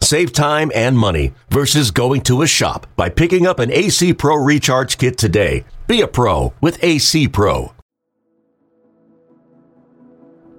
Save 0.00 0.32
time 0.32 0.70
and 0.74 0.96
money 0.96 1.32
versus 1.50 1.90
going 1.90 2.20
to 2.22 2.42
a 2.42 2.46
shop 2.46 2.86
by 2.96 3.08
picking 3.08 3.46
up 3.46 3.58
an 3.58 3.72
AC 3.72 4.14
Pro 4.14 4.36
Recharge 4.36 4.98
Kit 4.98 5.18
today. 5.18 5.64
Be 5.86 6.00
a 6.00 6.06
pro 6.08 6.52
with 6.60 6.82
AC 6.82 7.28
Pro. 7.28 7.72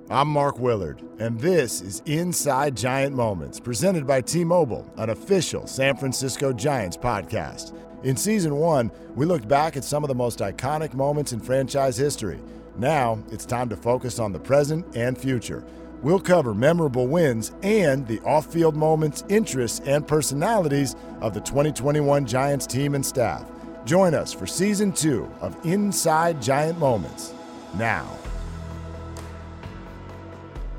I'm 0.10 0.30
Mark 0.30 0.58
Willard, 0.58 1.04
and 1.20 1.38
this 1.38 1.82
is 1.82 2.02
Inside 2.06 2.78
Giant 2.78 3.14
Moments, 3.14 3.60
presented 3.60 4.08
by 4.08 4.22
T 4.22 4.46
Mobile, 4.46 4.90
an 4.96 5.10
official 5.10 5.68
San 5.68 5.98
Francisco 5.98 6.54
Giants 6.54 6.96
podcast. 6.96 7.78
In 8.04 8.16
season 8.16 8.56
one, 8.56 8.90
we 9.16 9.26
looked 9.26 9.50
back 9.50 9.76
at 9.76 9.84
some 9.84 10.04
of 10.04 10.08
the 10.08 10.16
most 10.16 10.40
iconic 10.40 10.94
moments 10.94 11.34
in 11.34 11.42
franchise 11.42 11.98
history. 11.98 12.40
Now, 12.78 13.22
it's 13.32 13.46
time 13.46 13.68
to 13.70 13.76
focus 13.76 14.18
on 14.18 14.32
the 14.32 14.40
present 14.40 14.86
and 14.96 15.18
future. 15.18 15.66
We'll 16.04 16.20
cover 16.20 16.54
memorable 16.54 17.08
wins 17.08 17.54
and 17.64 18.08
the 18.08 18.20
off 18.22 18.46
field 18.48 18.76
moments, 18.76 19.24
interests, 19.30 19.82
and 19.86 20.08
personalities 20.08 20.96
of 21.22 21.34
the 21.34 21.42
2021 21.42 22.26
Giants 22.26 22.68
team 22.68 22.94
and 22.94 23.06
staff. 23.06 23.46
Join 23.86 24.14
us 24.14 24.34
for 24.34 24.46
season 24.46 24.92
two 24.92 25.32
of 25.42 25.58
Inside 25.66 26.42
Giant 26.42 26.78
Moments 26.78 27.34
now. 27.78 28.16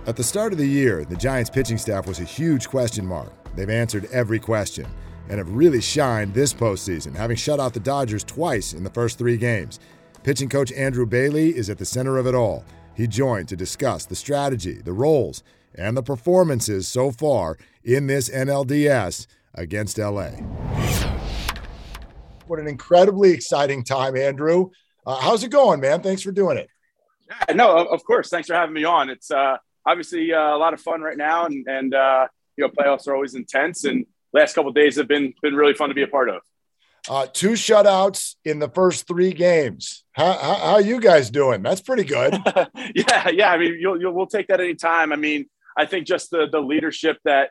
At 0.07 0.17
the 0.17 0.25
start 0.25 0.53
of 0.53 0.59
the 0.59 0.67
year, 0.67 1.05
the 1.05 1.17
Giants 1.17 1.51
pitching 1.51 1.79
staff 1.79 2.07
was 2.07 2.21
a 2.21 2.25
huge 2.25 2.69
question 2.69 3.05
mark. 3.05 3.33
They've 3.57 3.69
answered 3.69 4.09
every 4.13 4.39
question 4.39 4.87
and 5.29 5.39
have 5.39 5.51
really 5.51 5.81
shined 5.81 6.33
this 6.33 6.55
postseason, 6.55 7.15
having 7.15 7.37
shut 7.37 7.61
out 7.61 7.75
the 7.75 7.81
Dodgers 7.81 8.25
twice 8.25 8.73
in 8.73 8.85
the 8.85 8.91
first 8.91 9.19
three 9.19 9.37
games. 9.37 9.81
Pitching 10.23 10.49
coach 10.49 10.73
Andrew 10.73 11.07
Bailey 11.07 11.57
is 11.57 11.69
at 11.69 11.79
the 11.79 11.85
center 11.85 12.19
of 12.19 12.27
it 12.27 12.35
all. 12.35 12.65
He 12.99 13.07
joined 13.07 13.47
to 13.51 13.57
discuss 13.57 14.07
the 14.07 14.17
strategy, 14.17 14.83
the 14.83 14.93
roles, 14.93 15.45
and 15.73 15.97
the 15.97 16.03
performances 16.03 16.89
so 16.89 17.13
far 17.13 17.57
in 17.85 18.09
this 18.09 18.29
NLDS 18.29 19.29
against 19.55 19.99
LA. 19.99 20.31
What 22.49 22.59
an 22.59 22.67
incredibly 22.67 23.31
exciting 23.31 23.85
time, 23.85 24.17
Andrew. 24.17 24.71
Uh, 25.07 25.15
how's 25.21 25.45
it 25.45 25.53
going, 25.53 25.79
man? 25.79 26.03
Thanks 26.03 26.23
for 26.23 26.33
doing 26.33 26.59
it. 26.59 26.69
Yeah, 27.29 27.55
no, 27.55 27.87
of 27.87 28.03
course. 28.03 28.31
Thanks 28.31 28.49
for 28.49 28.55
having 28.55 28.75
me 28.75 28.83
on. 28.83 29.11
It's 29.11 29.31
uh, 29.31 29.59
obviously 29.87 30.33
uh, 30.33 30.57
a 30.57 30.59
lot 30.59 30.75
of 30.75 30.81
fun 30.81 31.01
right 31.01 31.17
now, 31.17 31.47
and 31.47 31.65
and 31.69 31.95
uh, 31.95 32.27
you 32.57 32.65
know 32.65 32.71
playoffs 32.71 33.07
are 33.07 33.15
always 33.15 33.37
intense, 33.37 33.85
and 33.85 34.07
last 34.33 34.55
couple 34.55 34.73
days 34.73 34.97
have 34.97 35.07
been 35.07 35.33
been 35.41 35.55
really 35.55 35.75
fun 35.75 35.89
to 35.89 35.95
be 35.95 36.03
a 36.03 36.09
part 36.09 36.31
of. 36.31 36.43
Uh, 37.09 37.27
two 37.27 37.51
shutouts 37.51 38.37
in 38.45 38.59
the 38.59 38.69
first 38.69 39.07
three 39.07 39.33
games. 39.33 40.05
How, 40.13 40.33
how, 40.33 40.55
how 40.55 40.73
are 40.75 40.81
you 40.81 41.01
guys 41.01 41.31
doing? 41.31 41.63
That's 41.63 41.81
pretty 41.81 42.05
good. 42.05 42.35
yeah, 42.95 43.29
yeah. 43.29 43.51
I 43.51 43.59
mean, 43.59 43.79
you'll, 43.81 44.01
you'll 44.01 44.13
we'll 44.13 44.27
take 44.27 44.49
that 44.49 44.61
anytime. 44.61 45.13
I 45.13 45.17
mean, 45.17 45.47
I 45.77 45.87
think 45.87 46.07
just 46.07 46.31
the 46.31 46.49
the 46.51 46.61
leadership 46.61 47.19
that 47.25 47.51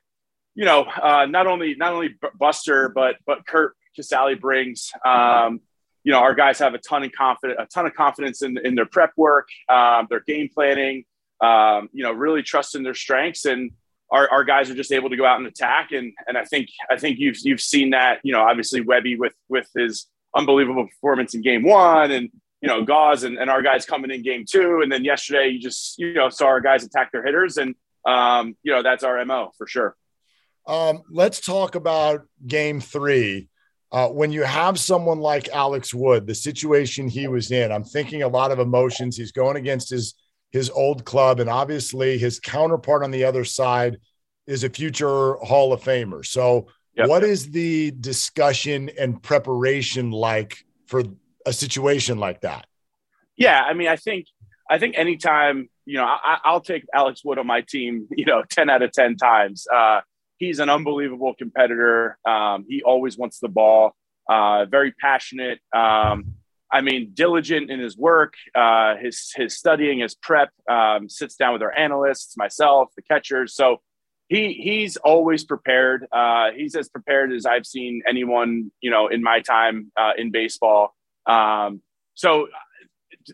you 0.54 0.66
know, 0.66 0.84
uh, 0.84 1.28
not 1.28 1.48
only 1.48 1.76
not 1.76 1.94
only 1.94 2.16
Buster 2.38 2.90
but 2.90 3.16
but 3.26 3.46
Curt 3.46 3.76
Casali 3.98 4.40
brings. 4.40 4.92
Um, 5.06 5.62
you 6.04 6.14
know, 6.14 6.20
our 6.20 6.34
guys 6.34 6.60
have 6.60 6.74
a 6.74 6.78
ton 6.78 7.04
of 7.04 7.12
confidence, 7.12 7.60
a 7.60 7.66
ton 7.66 7.86
of 7.86 7.94
confidence 7.94 8.42
in, 8.42 8.58
in 8.64 8.76
their 8.76 8.86
prep 8.86 9.12
work, 9.18 9.50
um, 9.68 10.08
their 10.10 10.22
game 10.22 10.50
planning. 10.54 11.04
Um, 11.42 11.90
you 11.92 12.04
know, 12.04 12.14
really 12.14 12.42
trusting 12.42 12.82
their 12.82 12.96
strengths, 12.96 13.46
and 13.46 13.72
our, 14.10 14.30
our 14.30 14.44
guys 14.44 14.70
are 14.70 14.76
just 14.76 14.92
able 14.92 15.10
to 15.10 15.18
go 15.18 15.26
out 15.26 15.38
and 15.38 15.48
attack. 15.48 15.92
And 15.92 16.14
and 16.28 16.38
I 16.38 16.46
think 16.46 16.70
I 16.90 16.98
think 16.98 17.20
you've 17.20 17.38
you've 17.42 17.62
seen 17.62 17.92
that. 17.92 18.20
You 18.24 18.34
know, 18.34 18.42
obviously 18.42 18.82
Webby 18.82 19.16
with 19.16 19.34
with 19.50 19.70
his 19.76 20.08
unbelievable 20.36 20.88
performance 20.88 21.34
in 21.34 21.42
Game 21.42 21.64
One, 21.64 22.12
and 22.12 22.30
you 22.62 22.68
know 22.68 22.84
Gauze 22.84 23.24
and, 23.24 23.38
and 23.38 23.50
our 23.50 23.62
guys 23.62 23.86
coming 23.86 24.12
in 24.12 24.24
Game 24.24 24.46
Two, 24.48 24.82
and 24.82 24.92
then 24.92 25.04
yesterday 25.04 25.50
you 25.50 25.60
just 25.60 25.98
you 26.00 26.14
know 26.14 26.30
saw 26.30 26.48
our 26.48 26.62
guys 26.62 26.84
attack 26.84 27.12
their 27.12 27.26
hitters, 27.26 27.58
and 27.58 27.76
um, 28.06 28.56
you 28.64 28.72
know 28.72 28.84
that's 28.84 29.04
our 29.04 29.24
mo 29.26 29.52
for 29.58 29.68
sure. 29.68 29.96
Um, 30.66 31.02
let's 31.10 31.40
talk 31.40 31.76
about 31.76 32.26
Game 32.46 32.80
Three. 32.82 33.50
Uh, 33.90 34.10
when 34.10 34.34
you 34.34 34.44
have 34.44 34.78
someone 34.78 35.20
like 35.20 35.48
Alex 35.50 35.94
Wood, 35.94 36.28
the 36.28 36.36
situation 36.36 37.08
he 37.08 37.30
was 37.30 37.52
in, 37.52 37.72
I'm 37.72 37.86
thinking 37.86 38.22
a 38.22 38.28
lot 38.28 38.52
of 38.52 38.60
emotions. 38.60 39.16
He's 39.16 39.32
going 39.32 39.56
against 39.56 39.90
his 39.90 40.14
his 40.58 40.70
old 40.70 41.06
club, 41.06 41.40
and 41.40 41.50
obviously 41.50 42.18
his 42.18 42.40
counterpart 42.40 43.04
on 43.04 43.12
the 43.12 43.24
other 43.24 43.46
side 43.46 43.98
is 44.46 44.64
a 44.64 44.70
future 44.70 45.36
Hall 45.36 45.72
of 45.74 45.82
Famer. 45.82 46.26
So, 46.26 46.68
yep. 46.96 47.08
what 47.08 47.24
is 47.24 47.52
the 47.52 47.92
discussion 47.92 48.90
and 49.00 49.22
preparation 49.22 50.12
like 50.12 50.66
for 50.88 51.04
a 51.46 51.54
situation 51.54 52.18
like 52.18 52.42
that? 52.42 52.66
Yeah, 53.36 53.62
I 53.62 53.74
mean, 53.74 53.88
I 53.88 53.96
think 53.96 54.26
I 54.70 54.80
think 54.80 54.98
anytime 54.98 55.70
you 55.88 55.96
know, 55.96 56.06
I, 56.06 56.52
will 56.52 56.60
take 56.60 56.84
Alex 56.94 57.22
Wood 57.24 57.40
on 57.40 57.48
my 57.48 57.62
team, 57.62 58.08
you 58.12 58.26
know, 58.26 58.44
ten 58.50 58.70
out 58.70 58.84
of 58.84 58.92
ten 58.92 59.16
times. 59.16 59.66
Uh, 59.74 60.02
he's 60.38 60.60
an 60.60 60.70
unbelievable 60.70 61.34
competitor. 61.34 62.18
Um, 62.26 62.66
he 62.68 62.84
always 62.84 63.18
wants 63.18 63.40
the 63.40 63.48
ball. 63.48 63.96
Uh, 64.30 64.66
very 64.66 64.92
passionate. 64.92 65.60
Um, 65.74 66.34
I 66.72 66.82
mean, 66.82 67.12
diligent 67.14 67.70
in 67.72 67.80
his 67.80 67.98
work, 67.98 68.34
uh, 68.54 68.96
his 68.98 69.32
his 69.36 69.56
studying, 69.58 70.00
his 70.00 70.16
prep. 70.16 70.50
Um, 70.70 71.10
sits 71.10 71.36
down 71.36 71.54
with 71.54 71.62
our 71.62 71.72
analysts, 71.78 72.36
myself, 72.38 72.90
the 72.96 73.02
catchers. 73.02 73.56
So 73.56 73.82
he 74.28 74.54
he's 74.54 74.98
always 74.98 75.46
prepared. 75.46 76.08
Uh, 76.12 76.52
he's 76.56 76.76
as 76.76 76.90
prepared 76.90 77.32
as 77.32 77.46
I've 77.46 77.66
seen 77.66 78.02
anyone, 78.08 78.72
you 78.82 78.92
know, 78.92 79.08
in 79.08 79.24
my 79.24 79.40
time 79.40 79.92
uh, 79.96 80.12
in 80.18 80.32
baseball. 80.32 80.94
Um, 81.26 81.82
so, 82.14 82.48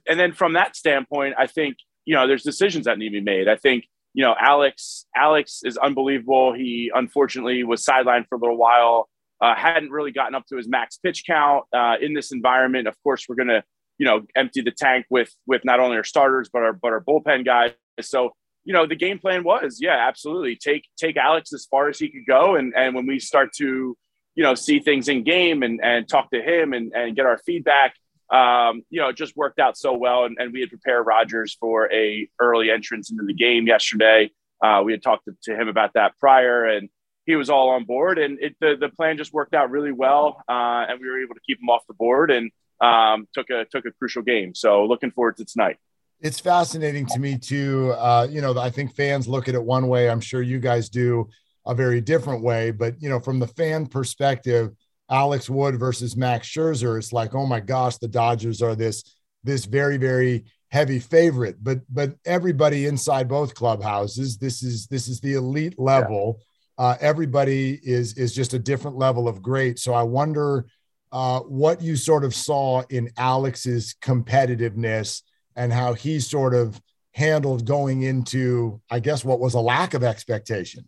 and 0.07 0.19
then 0.19 0.33
from 0.33 0.53
that 0.53 0.75
standpoint, 0.75 1.35
I 1.37 1.47
think 1.47 1.77
you 2.05 2.15
know 2.15 2.27
there's 2.27 2.43
decisions 2.43 2.85
that 2.85 2.97
need 2.97 3.09
to 3.09 3.19
be 3.19 3.21
made. 3.21 3.47
I 3.47 3.55
think 3.55 3.85
you 4.13 4.23
know, 4.23 4.35
Alex, 4.39 5.05
Alex 5.15 5.61
is 5.63 5.77
unbelievable. 5.77 6.53
He 6.53 6.91
unfortunately 6.93 7.63
was 7.63 7.83
sidelined 7.83 8.27
for 8.27 8.35
a 8.35 8.39
little 8.39 8.57
while. 8.57 9.09
Uh, 9.43 9.53
hadn't 9.55 9.91
really 9.91 10.13
gotten 10.13 10.35
up 10.35 10.45
to 10.47 10.55
his 10.55 10.69
max 10.69 10.97
pitch 10.97 11.23
count 11.27 11.65
uh, 11.73 11.95
in 11.99 12.13
this 12.13 12.31
environment. 12.31 12.87
Of 12.87 12.95
course, 13.03 13.25
we're 13.27 13.35
going 13.35 13.49
to, 13.49 13.61
you 13.97 14.05
know, 14.05 14.21
empty 14.37 14.61
the 14.61 14.71
tank 14.71 15.05
with 15.09 15.29
with 15.45 15.65
not 15.65 15.81
only 15.81 15.97
our 15.97 16.05
starters 16.05 16.49
but 16.51 16.61
our 16.61 16.71
but 16.71 16.93
our 16.93 17.03
bullpen 17.03 17.43
guys. 17.43 17.71
So, 17.99 18.31
you 18.63 18.71
know, 18.71 18.87
the 18.87 18.95
game 18.95 19.19
plan 19.19 19.43
was, 19.43 19.79
yeah, 19.81 20.07
absolutely, 20.07 20.55
take 20.55 20.87
take 20.97 21.17
Alex 21.17 21.51
as 21.51 21.65
far 21.65 21.89
as 21.89 21.99
he 21.99 22.07
could 22.07 22.25
go, 22.25 22.55
and 22.55 22.73
and 22.73 22.95
when 22.95 23.05
we 23.05 23.19
start 23.19 23.51
to, 23.57 23.97
you 24.35 24.43
know, 24.43 24.55
see 24.55 24.79
things 24.79 25.09
in 25.09 25.23
game 25.23 25.61
and 25.61 25.81
and 25.83 26.07
talk 26.07 26.31
to 26.31 26.41
him 26.41 26.71
and 26.71 26.93
and 26.93 27.13
get 27.13 27.25
our 27.25 27.37
feedback, 27.37 27.95
um, 28.29 28.83
you 28.89 29.01
know, 29.01 29.09
it 29.09 29.17
just 29.17 29.35
worked 29.35 29.59
out 29.59 29.77
so 29.77 29.91
well. 29.93 30.23
And, 30.23 30.37
and, 30.39 30.53
we 30.53 30.61
had 30.61 30.69
prepared 30.69 31.05
Rogers 31.05 31.57
for 31.59 31.91
a 31.91 32.29
early 32.39 32.71
entrance 32.71 33.11
into 33.11 33.25
the 33.25 33.33
game 33.33 33.67
yesterday. 33.67 34.31
Uh, 34.63 34.81
we 34.85 34.93
had 34.93 35.03
talked 35.03 35.25
to, 35.25 35.35
to, 35.43 35.59
him 35.59 35.67
about 35.67 35.91
that 35.95 36.17
prior, 36.17 36.65
and 36.65 36.87
he 37.25 37.35
was 37.35 37.49
all 37.49 37.69
on 37.69 37.85
board. 37.85 38.19
And 38.19 38.39
it, 38.41 38.55
the 38.59 38.75
the 38.79 38.89
plan 38.89 39.17
just 39.17 39.33
worked 39.33 39.53
out 39.53 39.71
really 39.71 39.91
well, 39.91 40.43
uh, 40.47 40.85
and 40.89 40.99
we 40.99 41.07
were 41.07 41.21
able 41.21 41.35
to 41.35 41.41
keep 41.45 41.59
him 41.59 41.69
off 41.69 41.83
the 41.87 41.93
board 41.93 42.31
and 42.31 42.51
um, 42.81 43.27
took 43.33 43.49
a 43.49 43.65
took 43.71 43.85
a 43.85 43.91
crucial 43.91 44.21
game. 44.21 44.55
So 44.55 44.85
looking 44.85 45.11
forward 45.11 45.37
to 45.37 45.45
tonight. 45.45 45.77
It's 46.19 46.39
fascinating 46.39 47.05
to 47.07 47.19
me 47.19 47.37
too. 47.37 47.93
Uh, 47.97 48.27
you 48.29 48.39
know, 48.39 48.57
I 48.57 48.69
think 48.69 48.95
fans 48.95 49.27
look 49.27 49.49
at 49.49 49.55
it 49.55 49.63
one 49.63 49.87
way. 49.87 50.09
I'm 50.09 50.21
sure 50.21 50.41
you 50.41 50.59
guys 50.59 50.89
do 50.89 51.27
a 51.65 51.75
very 51.75 52.01
different 52.01 52.43
way. 52.43 52.71
But 52.71 53.01
you 53.01 53.09
know, 53.09 53.19
from 53.19 53.39
the 53.39 53.47
fan 53.47 53.87
perspective 53.87 54.71
Alex 55.09 55.49
Wood 55.49 55.77
versus 55.77 56.15
Max 56.15 56.47
Scherzer, 56.47 56.97
it's 56.97 57.13
like, 57.13 57.35
oh 57.35 57.45
my 57.45 57.59
gosh, 57.59 57.97
the 57.97 58.07
Dodgers 58.07 58.61
are 58.61 58.75
this 58.75 59.03
this 59.43 59.65
very 59.65 59.97
very 59.97 60.45
heavy 60.69 60.99
favorite. 60.99 61.63
But 61.63 61.81
but 61.89 62.15
everybody 62.25 62.85
inside 62.85 63.27
both 63.27 63.53
clubhouses, 63.53 64.37
this 64.37 64.63
is 64.63 64.87
this 64.87 65.07
is 65.07 65.19
the 65.19 65.33
elite 65.33 65.77
level. 65.77 66.37
Yeah. 66.37 66.43
Uh, 66.77 66.95
everybody 66.99 67.79
is 67.83 68.17
is 68.17 68.33
just 68.33 68.53
a 68.53 68.59
different 68.59 68.97
level 68.97 69.27
of 69.27 69.41
great. 69.41 69.79
So 69.79 69.93
I 69.93 70.03
wonder 70.03 70.65
uh, 71.11 71.41
what 71.41 71.81
you 71.81 71.95
sort 71.95 72.23
of 72.23 72.33
saw 72.33 72.81
in 72.89 73.11
Alex's 73.17 73.95
competitiveness 74.01 75.21
and 75.55 75.71
how 75.71 75.93
he 75.93 76.19
sort 76.19 76.55
of 76.55 76.81
handled 77.11 77.65
going 77.65 78.01
into, 78.01 78.81
I 78.89 78.99
guess, 78.99 79.23
what 79.23 79.39
was 79.39 79.53
a 79.53 79.59
lack 79.59 79.93
of 79.93 80.03
expectation. 80.03 80.87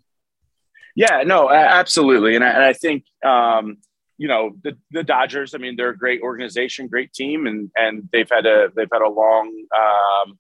Yeah, 0.95 1.23
no, 1.23 1.51
absolutely, 1.51 2.35
and 2.35 2.43
I, 2.43 2.49
and 2.49 2.63
I 2.63 2.73
think 2.73 3.03
um, 3.23 3.77
you 4.17 4.27
know 4.27 4.55
the 4.63 4.77
the 4.91 5.03
Dodgers. 5.03 5.53
I 5.53 5.57
mean, 5.57 5.75
they're 5.75 5.89
a 5.89 5.97
great 5.97 6.21
organization, 6.21 6.88
great 6.88 7.13
team, 7.13 7.47
and 7.47 7.69
and 7.75 8.09
they've 8.11 8.29
had 8.29 8.45
a 8.45 8.71
they've 8.75 8.89
had 8.91 9.01
a 9.01 9.09
long 9.09 9.65
um, 9.77 10.39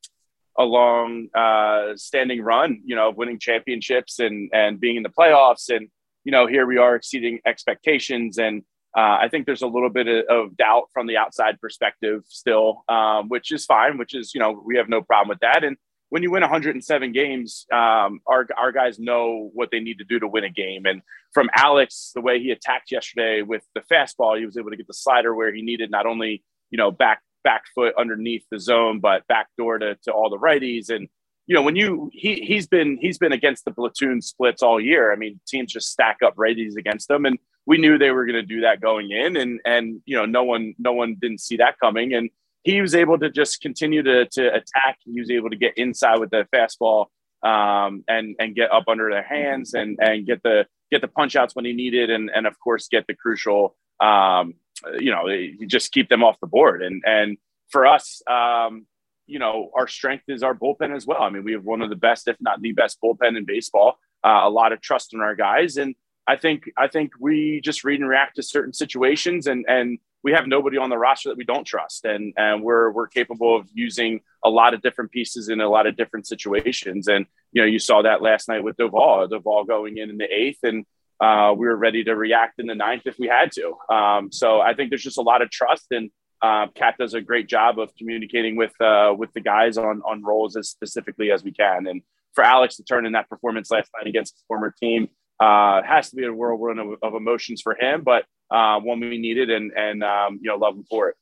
a 0.57 0.63
long 0.63 1.27
uh, 1.35 1.95
standing 1.95 2.41
run. 2.41 2.81
You 2.85 2.95
know, 2.95 3.09
of 3.09 3.17
winning 3.17 3.39
championships 3.39 4.19
and 4.19 4.49
and 4.53 4.79
being 4.79 4.97
in 4.97 5.03
the 5.03 5.09
playoffs, 5.09 5.69
and 5.69 5.89
you 6.23 6.31
know 6.31 6.47
here 6.47 6.65
we 6.65 6.77
are 6.77 6.95
exceeding 6.95 7.39
expectations. 7.45 8.37
And 8.37 8.63
uh, 8.95 9.17
I 9.21 9.27
think 9.29 9.45
there's 9.45 9.61
a 9.61 9.67
little 9.67 9.89
bit 9.89 10.07
of, 10.07 10.25
of, 10.29 10.57
doubt 10.57 10.85
from 10.93 11.05
the 11.05 11.17
outside 11.17 11.59
perspective 11.59 12.23
still, 12.29 12.83
um, 12.87 13.27
which 13.27 13.51
is 13.51 13.65
fine. 13.65 13.97
Which 13.97 14.13
is 14.13 14.33
you 14.33 14.39
know 14.39 14.61
we 14.65 14.77
have 14.77 14.89
no 14.89 15.01
problem 15.01 15.29
with 15.29 15.39
that. 15.39 15.63
And 15.63 15.77
when 16.09 16.23
you 16.23 16.31
win 16.31 16.41
107 16.41 17.11
games, 17.11 17.65
um, 17.73 18.21
our 18.25 18.47
our 18.57 18.71
guys 18.71 18.99
know 18.99 19.49
what 19.53 19.69
they 19.71 19.79
need 19.79 19.97
to 19.97 20.05
do 20.05 20.19
to 20.19 20.27
win 20.27 20.43
a 20.43 20.49
game. 20.49 20.85
And 20.85 21.01
from 21.33 21.49
Alex, 21.55 22.11
the 22.15 22.21
way 22.21 22.39
he 22.39 22.51
attacked 22.51 22.91
yesterday 22.91 23.41
with 23.41 23.63
the 23.73 23.81
fastball, 23.81 24.39
he 24.39 24.45
was 24.45 24.57
able 24.57 24.69
to 24.69 24.77
get 24.77 24.87
the 24.87 24.93
slider 24.93 25.35
where 25.35 25.53
he 25.53 25.61
needed 25.61 25.91
not 25.91 26.05
only 26.05 26.43
you 26.69 26.77
know 26.77 26.91
back 26.91 27.21
back 27.45 27.63
foot 27.73 27.93
underneath 27.97 28.43
the 28.51 28.59
zone, 28.59 28.99
but 28.99 29.25
back 29.27 29.47
door 29.57 29.77
to, 29.77 29.95
to 30.03 30.11
all 30.11 30.29
the 30.29 30.37
righties. 30.37 30.89
And 30.89 31.07
you 31.47 31.55
know 31.55 31.61
when 31.61 31.77
you 31.77 32.09
he 32.11 32.41
he's 32.41 32.67
been 32.67 32.97
he's 32.99 33.17
been 33.17 33.31
against 33.31 33.63
the 33.63 33.71
platoon 33.71 34.21
splits 34.21 34.61
all 34.61 34.81
year. 34.81 35.13
I 35.13 35.15
mean 35.15 35.39
teams 35.47 35.71
just 35.71 35.91
stack 35.91 36.17
up 36.25 36.35
righties 36.35 36.75
against 36.77 37.07
them, 37.07 37.25
and 37.25 37.39
we 37.65 37.77
knew 37.77 37.97
they 37.97 38.11
were 38.11 38.25
going 38.25 38.35
to 38.35 38.55
do 38.55 38.61
that 38.61 38.81
going 38.81 39.11
in, 39.11 39.37
and 39.37 39.61
and 39.65 40.01
you 40.05 40.17
know 40.17 40.25
no 40.25 40.43
one 40.43 40.73
no 40.77 40.91
one 40.91 41.15
didn't 41.21 41.39
see 41.39 41.57
that 41.57 41.79
coming, 41.79 42.13
and 42.13 42.29
he 42.63 42.81
was 42.81 42.95
able 42.95 43.17
to 43.19 43.29
just 43.29 43.61
continue 43.61 44.03
to 44.03 44.25
to 44.25 44.47
attack. 44.47 44.97
He 45.05 45.19
was 45.19 45.29
able 45.31 45.51
to 45.51 45.55
get 45.55 45.77
inside 45.77 46.19
with 46.19 46.31
the 46.31 46.47
fastball 46.53 47.05
um, 47.47 48.03
and 48.07 48.35
and 48.39 48.55
get 48.55 48.71
up 48.71 48.85
under 48.87 49.09
their 49.09 49.23
hands 49.23 49.75
and 49.75 49.97
and 50.01 50.25
get 50.25 50.41
the 50.43 50.65
get 50.91 51.01
the 51.01 51.07
punch 51.07 51.35
outs 51.35 51.55
when 51.55 51.65
he 51.65 51.73
needed, 51.73 52.09
and 52.09 52.31
and 52.33 52.47
of 52.47 52.59
course 52.59 52.87
get 52.87 53.05
the 53.07 53.13
crucial 53.13 53.75
um, 53.99 54.55
you 54.99 55.11
know 55.11 55.27
you 55.27 55.65
just 55.67 55.91
keep 55.91 56.09
them 56.09 56.23
off 56.23 56.39
the 56.39 56.47
board. 56.47 56.81
And 56.83 57.03
and 57.05 57.37
for 57.69 57.85
us, 57.85 58.21
um, 58.27 58.85
you 59.27 59.39
know, 59.39 59.71
our 59.73 59.87
strength 59.87 60.25
is 60.27 60.43
our 60.43 60.53
bullpen 60.53 60.95
as 60.95 61.05
well. 61.05 61.21
I 61.21 61.29
mean, 61.29 61.43
we 61.43 61.53
have 61.53 61.65
one 61.65 61.81
of 61.81 61.89
the 61.89 61.95
best, 61.95 62.27
if 62.27 62.37
not 62.39 62.61
the 62.61 62.73
best, 62.73 62.99
bullpen 63.01 63.37
in 63.37 63.45
baseball. 63.45 63.97
Uh, 64.23 64.41
a 64.43 64.49
lot 64.49 64.71
of 64.71 64.81
trust 64.81 65.13
in 65.13 65.21
our 65.21 65.35
guys, 65.35 65.77
and 65.77 65.95
I 66.27 66.35
think 66.35 66.69
I 66.77 66.87
think 66.87 67.11
we 67.19 67.61
just 67.63 67.83
read 67.83 67.99
and 67.99 68.09
react 68.09 68.37
to 68.37 68.43
certain 68.43 68.73
situations, 68.73 69.47
and 69.47 69.65
and 69.67 69.99
we 70.23 70.31
have 70.31 70.47
nobody 70.47 70.77
on 70.77 70.89
the 70.89 70.97
roster 70.97 71.29
that 71.29 71.37
we 71.37 71.43
don't 71.43 71.65
trust, 71.65 72.05
and 72.05 72.33
and 72.35 72.63
we're 72.63 72.91
we're 72.91 73.07
capable 73.07 73.55
of 73.55 73.67
using 73.73 74.21
a 74.43 74.49
lot 74.49 74.73
of 74.73 74.81
different 74.81 75.11
pieces 75.11 75.49
in 75.49 75.61
a 75.61 75.69
lot 75.69 75.85
of 75.85 75.95
different 75.95 76.25
situations, 76.25 77.07
and 77.07 77.27
you 77.51 77.61
know 77.61 77.67
you 77.67 77.77
saw 77.77 78.01
that 78.01 78.23
last 78.23 78.47
night 78.47 78.63
with 78.63 78.77
Doval, 78.77 79.29
Doval 79.29 79.67
going 79.67 79.97
in 79.97 80.09
in 80.09 80.17
the 80.17 80.31
eighth, 80.33 80.63
and 80.63 80.85
uh, 81.19 81.53
we 81.57 81.67
were 81.67 81.75
ready 81.75 82.03
to 82.03 82.15
react 82.15 82.59
in 82.59 82.67
the 82.67 82.75
ninth 82.75 83.03
if 83.05 83.17
we 83.17 83.27
had 83.27 83.51
to. 83.53 83.75
Um, 83.93 84.31
so 84.31 84.61
I 84.61 84.73
think 84.73 84.89
there's 84.89 85.03
just 85.03 85.17
a 85.17 85.21
lot 85.21 85.41
of 85.41 85.49
trust, 85.49 85.87
and 85.91 86.09
uh, 86.41 86.67
does 86.99 87.13
a 87.13 87.21
great 87.21 87.47
job 87.47 87.79
of 87.79 87.95
communicating 87.97 88.55
with 88.55 88.73
uh, 88.81 89.13
with 89.17 89.31
the 89.33 89.41
guys 89.41 89.77
on 89.77 90.01
on 90.05 90.23
roles 90.23 90.55
as 90.55 90.69
specifically 90.69 91.31
as 91.31 91.43
we 91.43 91.51
can, 91.51 91.87
and 91.87 92.01
for 92.33 92.43
Alex 92.43 92.75
to 92.75 92.83
turn 92.83 93.05
in 93.05 93.13
that 93.13 93.29
performance 93.29 93.71
last 93.71 93.89
night 93.97 94.07
against 94.07 94.35
his 94.35 94.43
former 94.47 94.73
team 94.79 95.07
uh, 95.39 95.81
has 95.83 96.09
to 96.09 96.15
be 96.15 96.25
a 96.25 96.33
whirlwind 96.33 96.79
of, 96.79 96.87
of 97.01 97.13
emotions 97.15 97.61
for 97.61 97.75
him, 97.79 98.03
but 98.03 98.25
uh, 98.51 98.79
one 98.79 98.99
we 98.99 99.17
needed 99.17 99.49
and 99.49 99.71
and 99.75 100.03
um, 100.03 100.39
you 100.41 100.49
know 100.49 100.57
love 100.57 100.75
him 100.75 100.85
for 100.89 101.09
it. 101.09 101.15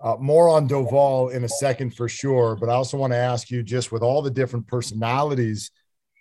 Uh, 0.00 0.16
more 0.18 0.48
on 0.48 0.68
Doval 0.68 1.32
in 1.32 1.44
a 1.44 1.48
second 1.48 1.94
for 1.94 2.08
sure, 2.08 2.56
but 2.56 2.68
I 2.68 2.74
also 2.74 2.96
want 2.96 3.12
to 3.12 3.16
ask 3.16 3.50
you 3.50 3.62
just 3.62 3.92
with 3.92 4.02
all 4.02 4.20
the 4.20 4.30
different 4.30 4.66
personalities 4.66 5.70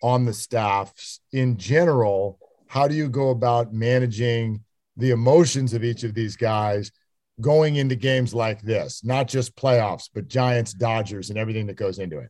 on 0.03 0.25
the 0.25 0.33
staff 0.33 0.93
in 1.31 1.57
general, 1.57 2.37
how 2.71 2.87
do 2.87 2.95
you 2.95 3.09
go 3.09 3.31
about 3.31 3.73
managing 3.73 4.63
the 4.95 5.11
emotions 5.11 5.73
of 5.73 5.83
each 5.83 6.05
of 6.05 6.13
these 6.13 6.37
guys 6.37 6.89
going 7.41 7.75
into 7.75 7.97
games 7.97 8.33
like 8.33 8.61
this, 8.61 9.03
not 9.03 9.27
just 9.27 9.57
playoffs, 9.57 10.09
but 10.13 10.29
Giants, 10.29 10.71
Dodgers, 10.71 11.29
and 11.29 11.37
everything 11.37 11.67
that 11.67 11.75
goes 11.75 11.99
into 11.99 12.19
it? 12.19 12.29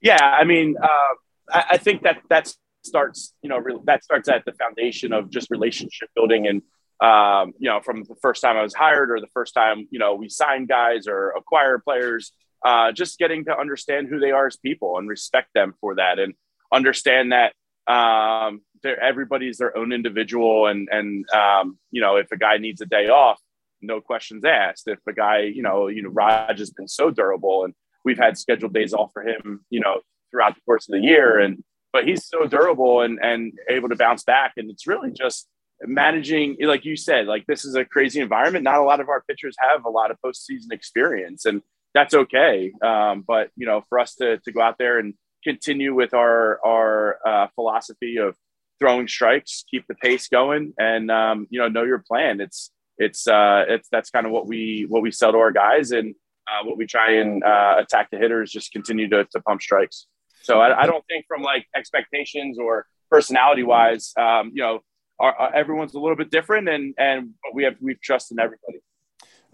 Yeah, 0.00 0.22
I 0.22 0.44
mean, 0.44 0.76
uh, 0.80 1.14
I, 1.50 1.64
I 1.70 1.76
think 1.78 2.02
that 2.04 2.18
that 2.30 2.54
starts, 2.84 3.34
you 3.42 3.48
know, 3.48 3.58
re- 3.58 3.80
that 3.82 4.04
starts 4.04 4.28
at 4.28 4.44
the 4.44 4.52
foundation 4.52 5.12
of 5.12 5.28
just 5.28 5.50
relationship 5.50 6.08
building. 6.14 6.46
And, 6.46 6.62
um, 7.00 7.52
you 7.58 7.68
know, 7.68 7.80
from 7.80 8.04
the 8.04 8.14
first 8.22 8.42
time 8.42 8.56
I 8.56 8.62
was 8.62 8.74
hired 8.74 9.10
or 9.10 9.18
the 9.18 9.26
first 9.34 9.54
time, 9.54 9.88
you 9.90 9.98
know, 9.98 10.14
we 10.14 10.28
sign 10.28 10.66
guys 10.66 11.08
or 11.08 11.30
acquire 11.30 11.80
players, 11.80 12.30
uh, 12.64 12.92
just 12.92 13.18
getting 13.18 13.44
to 13.46 13.58
understand 13.58 14.06
who 14.08 14.20
they 14.20 14.30
are 14.30 14.46
as 14.46 14.56
people 14.56 14.98
and 14.98 15.08
respect 15.08 15.48
them 15.52 15.74
for 15.80 15.96
that 15.96 16.20
and 16.20 16.34
understand 16.72 17.32
that 17.32 17.54
um, 17.92 18.60
everybody's 18.84 19.58
their 19.58 19.76
own 19.76 19.92
individual. 19.92 20.66
And, 20.66 20.88
and 20.90 21.28
um, 21.30 21.78
you 21.90 22.00
know, 22.00 22.16
if 22.16 22.30
a 22.32 22.36
guy 22.36 22.58
needs 22.58 22.80
a 22.80 22.86
day 22.86 23.08
off, 23.08 23.40
no 23.80 24.00
questions 24.00 24.44
asked. 24.44 24.88
If 24.88 24.98
a 25.06 25.12
guy, 25.12 25.40
you 25.42 25.62
know, 25.62 25.88
you 25.88 26.02
know, 26.02 26.10
Raj 26.10 26.58
has 26.58 26.70
been 26.70 26.88
so 26.88 27.10
durable 27.10 27.64
and 27.64 27.74
we've 28.04 28.18
had 28.18 28.38
scheduled 28.38 28.74
days 28.74 28.94
off 28.94 29.10
for 29.12 29.22
him, 29.22 29.64
you 29.70 29.80
know, 29.80 30.00
throughout 30.30 30.54
the 30.54 30.60
course 30.62 30.88
of 30.88 30.92
the 30.92 31.00
year. 31.00 31.38
And 31.38 31.62
but 31.92 32.06
he's 32.06 32.26
so 32.26 32.46
durable 32.46 33.02
and 33.02 33.18
and 33.22 33.52
able 33.68 33.88
to 33.88 33.96
bounce 33.96 34.24
back. 34.24 34.54
And 34.56 34.70
it's 34.70 34.86
really 34.86 35.12
just 35.12 35.48
managing, 35.82 36.56
like 36.60 36.84
you 36.84 36.96
said, 36.96 37.26
like 37.26 37.46
this 37.46 37.64
is 37.64 37.74
a 37.74 37.84
crazy 37.84 38.20
environment. 38.20 38.64
Not 38.64 38.78
a 38.78 38.84
lot 38.84 39.00
of 39.00 39.08
our 39.08 39.22
pitchers 39.28 39.56
have 39.58 39.84
a 39.84 39.90
lot 39.90 40.10
of 40.10 40.18
postseason 40.24 40.72
experience, 40.72 41.44
and 41.44 41.62
that's 41.94 42.14
okay. 42.14 42.72
Um, 42.82 43.24
but 43.26 43.50
you 43.56 43.66
know, 43.66 43.82
for 43.88 43.98
us 43.98 44.14
to 44.16 44.38
to 44.38 44.52
go 44.52 44.60
out 44.60 44.76
there 44.78 44.98
and 44.98 45.14
continue 45.44 45.94
with 45.94 46.14
our 46.14 46.58
our 46.64 47.18
uh, 47.26 47.46
philosophy 47.54 48.16
of 48.16 48.36
throwing 48.84 49.08
strikes, 49.08 49.64
keep 49.70 49.86
the 49.86 49.94
pace 49.94 50.28
going, 50.28 50.74
and 50.78 51.10
um, 51.10 51.46
you 51.48 51.58
know, 51.58 51.68
know 51.68 51.84
your 51.84 52.00
plan. 52.06 52.40
It's 52.40 52.70
it's 52.98 53.26
uh, 53.26 53.64
it's 53.66 53.88
that's 53.90 54.10
kind 54.10 54.26
of 54.26 54.32
what 54.32 54.46
we 54.46 54.84
what 54.88 55.00
we 55.00 55.10
sell 55.10 55.32
to 55.32 55.38
our 55.38 55.52
guys, 55.52 55.90
and 55.92 56.14
uh, 56.46 56.66
what 56.66 56.76
we 56.76 56.86
try 56.86 57.12
and 57.12 57.42
uh, 57.42 57.76
attack 57.78 58.10
the 58.10 58.18
hitters. 58.18 58.52
Just 58.52 58.72
continue 58.72 59.08
to, 59.08 59.24
to 59.24 59.40
pump 59.40 59.62
strikes. 59.62 60.06
So 60.42 60.60
I, 60.60 60.82
I 60.82 60.86
don't 60.86 61.04
think 61.06 61.24
from 61.26 61.40
like 61.40 61.66
expectations 61.74 62.58
or 62.58 62.86
personality 63.10 63.62
wise, 63.62 64.12
um, 64.18 64.50
you 64.54 64.62
know, 64.62 64.80
our, 65.18 65.32
our, 65.34 65.54
everyone's 65.54 65.94
a 65.94 65.98
little 65.98 66.16
bit 66.16 66.30
different, 66.30 66.68
and 66.68 66.94
and 66.98 67.30
we 67.54 67.64
have 67.64 67.76
we've 67.80 68.00
trust 68.02 68.32
in 68.32 68.38
everybody. 68.38 68.80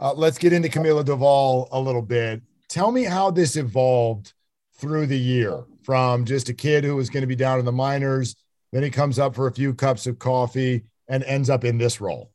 Uh, 0.00 0.12
let's 0.12 0.38
get 0.38 0.53
into 0.53 0.69
Camilo 0.69 1.05
Doval 1.05 1.69
a 1.71 1.79
little 1.79 2.03
bit. 2.03 2.43
Tell 2.69 2.91
me 2.91 3.05
how 3.05 3.31
this 3.31 3.56
evolved 3.56 4.32
through 4.75 5.06
the 5.06 5.19
year 5.19 5.62
from 5.85 6.25
just 6.25 6.49
a 6.49 6.55
kid 6.55 6.82
who 6.82 6.97
was 6.97 7.11
going 7.11 7.21
to 7.21 7.27
be 7.27 7.37
down 7.37 7.61
in 7.61 7.65
the 7.65 7.73
minors. 7.73 8.35
Then 8.72 8.82
he 8.82 8.90
comes 8.90 9.19
up 9.19 9.34
for 9.34 9.46
a 9.46 9.52
few 9.52 9.75
cups 9.75 10.06
of 10.06 10.19
coffee 10.19 10.84
and 11.08 11.25
ends 11.25 11.50
up 11.50 11.64
in 11.64 11.78
this 11.78 12.00
role. 12.00 12.31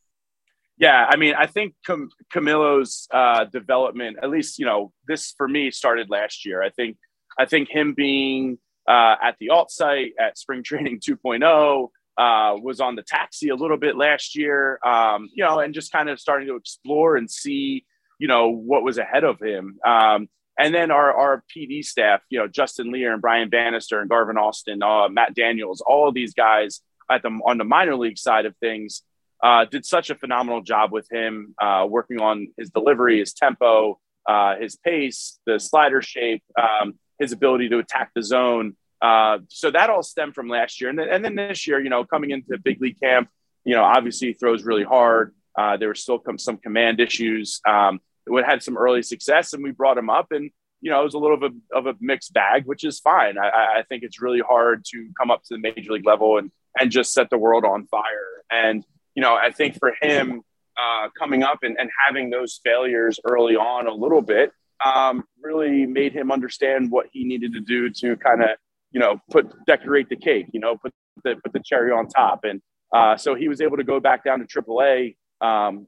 Yeah, 0.77 1.05
I 1.09 1.15
mean, 1.15 1.33
I 1.37 1.47
think 1.47 1.73
Cam- 1.85 2.09
Camilo's 2.31 3.07
uh, 3.11 3.45
development, 3.45 4.17
at 4.21 4.29
least 4.29 4.59
you 4.59 4.65
know, 4.65 4.91
this 5.07 5.33
for 5.37 5.47
me 5.47 5.71
started 5.71 6.09
last 6.09 6.45
year. 6.45 6.61
I 6.61 6.69
think 6.69 6.97
I 7.39 7.45
think 7.45 7.69
him 7.69 7.93
being 7.93 8.57
uh, 8.87 9.15
at 9.21 9.37
the 9.39 9.49
alt 9.49 9.71
site 9.71 10.13
at 10.19 10.37
spring 10.37 10.63
training 10.63 10.99
2.0 11.07 11.89
uh, 12.17 12.57
was 12.61 12.79
on 12.79 12.95
the 12.95 13.03
taxi 13.03 13.49
a 13.49 13.55
little 13.55 13.77
bit 13.77 13.95
last 13.95 14.35
year, 14.35 14.79
um, 14.85 15.29
you 15.33 15.43
know, 15.43 15.59
and 15.59 15.73
just 15.73 15.91
kind 15.91 16.09
of 16.09 16.19
starting 16.19 16.47
to 16.47 16.55
explore 16.55 17.17
and 17.17 17.29
see, 17.29 17.85
you 18.19 18.27
know, 18.27 18.49
what 18.49 18.83
was 18.83 18.97
ahead 18.97 19.23
of 19.23 19.39
him. 19.41 19.77
Um, 19.85 20.27
and 20.57 20.73
then 20.73 20.91
our, 20.91 21.13
our 21.13 21.43
PD 21.55 21.83
staff, 21.83 22.21
you 22.29 22.39
know, 22.39 22.47
Justin 22.47 22.91
Lehr 22.91 23.13
and 23.13 23.21
Brian 23.21 23.49
Bannister 23.49 23.99
and 23.99 24.09
Garvin 24.09 24.37
Alston, 24.37 24.81
uh, 24.81 25.09
Matt 25.09 25.35
Daniels, 25.35 25.81
all 25.81 26.07
of 26.07 26.13
these 26.13 26.33
guys 26.33 26.81
at 27.11 27.21
the 27.21 27.29
on 27.29 27.57
the 27.57 27.63
minor 27.63 27.95
league 27.95 28.17
side 28.17 28.45
of 28.45 28.55
things 28.57 29.03
uh, 29.43 29.65
did 29.65 29.85
such 29.85 30.09
a 30.09 30.15
phenomenal 30.15 30.61
job 30.61 30.91
with 30.91 31.07
him, 31.11 31.53
uh, 31.61 31.85
working 31.87 32.21
on 32.21 32.47
his 32.57 32.69
delivery, 32.69 33.19
his 33.19 33.33
tempo, 33.33 33.99
uh, 34.27 34.55
his 34.55 34.75
pace, 34.75 35.39
the 35.45 35.59
slider 35.59 36.01
shape. 36.01 36.43
Um, 36.59 36.95
his 37.19 37.31
ability 37.31 37.69
to 37.69 37.79
attack 37.79 38.11
the 38.13 38.23
zone. 38.23 38.75
Uh, 39.01 39.39
so 39.49 39.71
that 39.71 39.89
all 39.89 40.03
stemmed 40.03 40.35
from 40.35 40.47
last 40.47 40.81
year. 40.81 40.89
And 40.89 40.97
then, 40.97 41.09
and 41.09 41.23
then 41.23 41.35
this 41.35 41.67
year, 41.67 41.79
you 41.79 41.89
know, 41.89 42.03
coming 42.03 42.31
into 42.31 42.57
big 42.57 42.81
league 42.81 42.99
camp, 42.99 43.29
you 43.63 43.75
know, 43.75 43.83
obviously 43.83 44.33
throws 44.33 44.63
really 44.63 44.83
hard. 44.83 45.33
Uh, 45.57 45.77
there 45.77 45.87
were 45.87 45.95
still 45.95 46.21
some 46.37 46.57
command 46.57 46.99
issues. 46.99 47.61
Um, 47.67 47.99
had 48.45 48.63
some 48.63 48.77
early 48.77 49.01
success, 49.01 49.53
and 49.53 49.63
we 49.63 49.71
brought 49.71 49.97
him 49.97 50.09
up, 50.09 50.31
and 50.31 50.51
you 50.81 50.91
know, 50.91 51.01
it 51.01 51.03
was 51.03 51.13
a 51.13 51.19
little 51.19 51.37
bit 51.37 51.51
of 51.73 51.87
a 51.87 51.95
mixed 51.99 52.33
bag, 52.33 52.65
which 52.65 52.83
is 52.83 52.99
fine. 52.99 53.37
I, 53.37 53.79
I 53.79 53.83
think 53.89 54.03
it's 54.03 54.21
really 54.21 54.41
hard 54.41 54.85
to 54.91 55.09
come 55.19 55.31
up 55.31 55.41
to 55.43 55.55
the 55.55 55.57
major 55.57 55.93
league 55.93 56.05
level 56.05 56.37
and 56.37 56.51
and 56.79 56.91
just 56.91 57.13
set 57.13 57.29
the 57.29 57.37
world 57.37 57.65
on 57.65 57.87
fire. 57.87 58.43
And 58.51 58.85
you 59.15 59.21
know, 59.21 59.33
I 59.35 59.51
think 59.51 59.79
for 59.79 59.93
him 60.01 60.41
uh, 60.77 61.09
coming 61.17 61.43
up 61.43 61.59
and, 61.63 61.77
and 61.79 61.89
having 62.05 62.29
those 62.29 62.59
failures 62.63 63.19
early 63.23 63.55
on 63.55 63.87
a 63.87 63.93
little 63.93 64.21
bit 64.21 64.51
um, 64.83 65.23
really 65.41 65.85
made 65.85 66.13
him 66.13 66.31
understand 66.31 66.91
what 66.91 67.07
he 67.11 67.23
needed 67.23 67.53
to 67.53 67.61
do 67.61 67.89
to 67.89 68.17
kind 68.17 68.43
of, 68.43 68.49
you 68.91 68.99
know, 68.99 69.19
put 69.31 69.53
decorate 69.65 70.09
the 70.09 70.15
cake, 70.15 70.47
you 70.51 70.59
know, 70.59 70.77
put 70.77 70.93
the 71.23 71.35
put 71.43 71.53
the 71.53 71.61
cherry 71.63 71.91
on 71.91 72.07
top. 72.07 72.41
And 72.43 72.61
uh, 72.93 73.17
so 73.17 73.35
he 73.35 73.47
was 73.47 73.61
able 73.61 73.77
to 73.77 73.83
go 73.83 73.99
back 73.99 74.23
down 74.23 74.45
to 74.45 74.45
AAA, 74.45 75.15
um, 75.41 75.87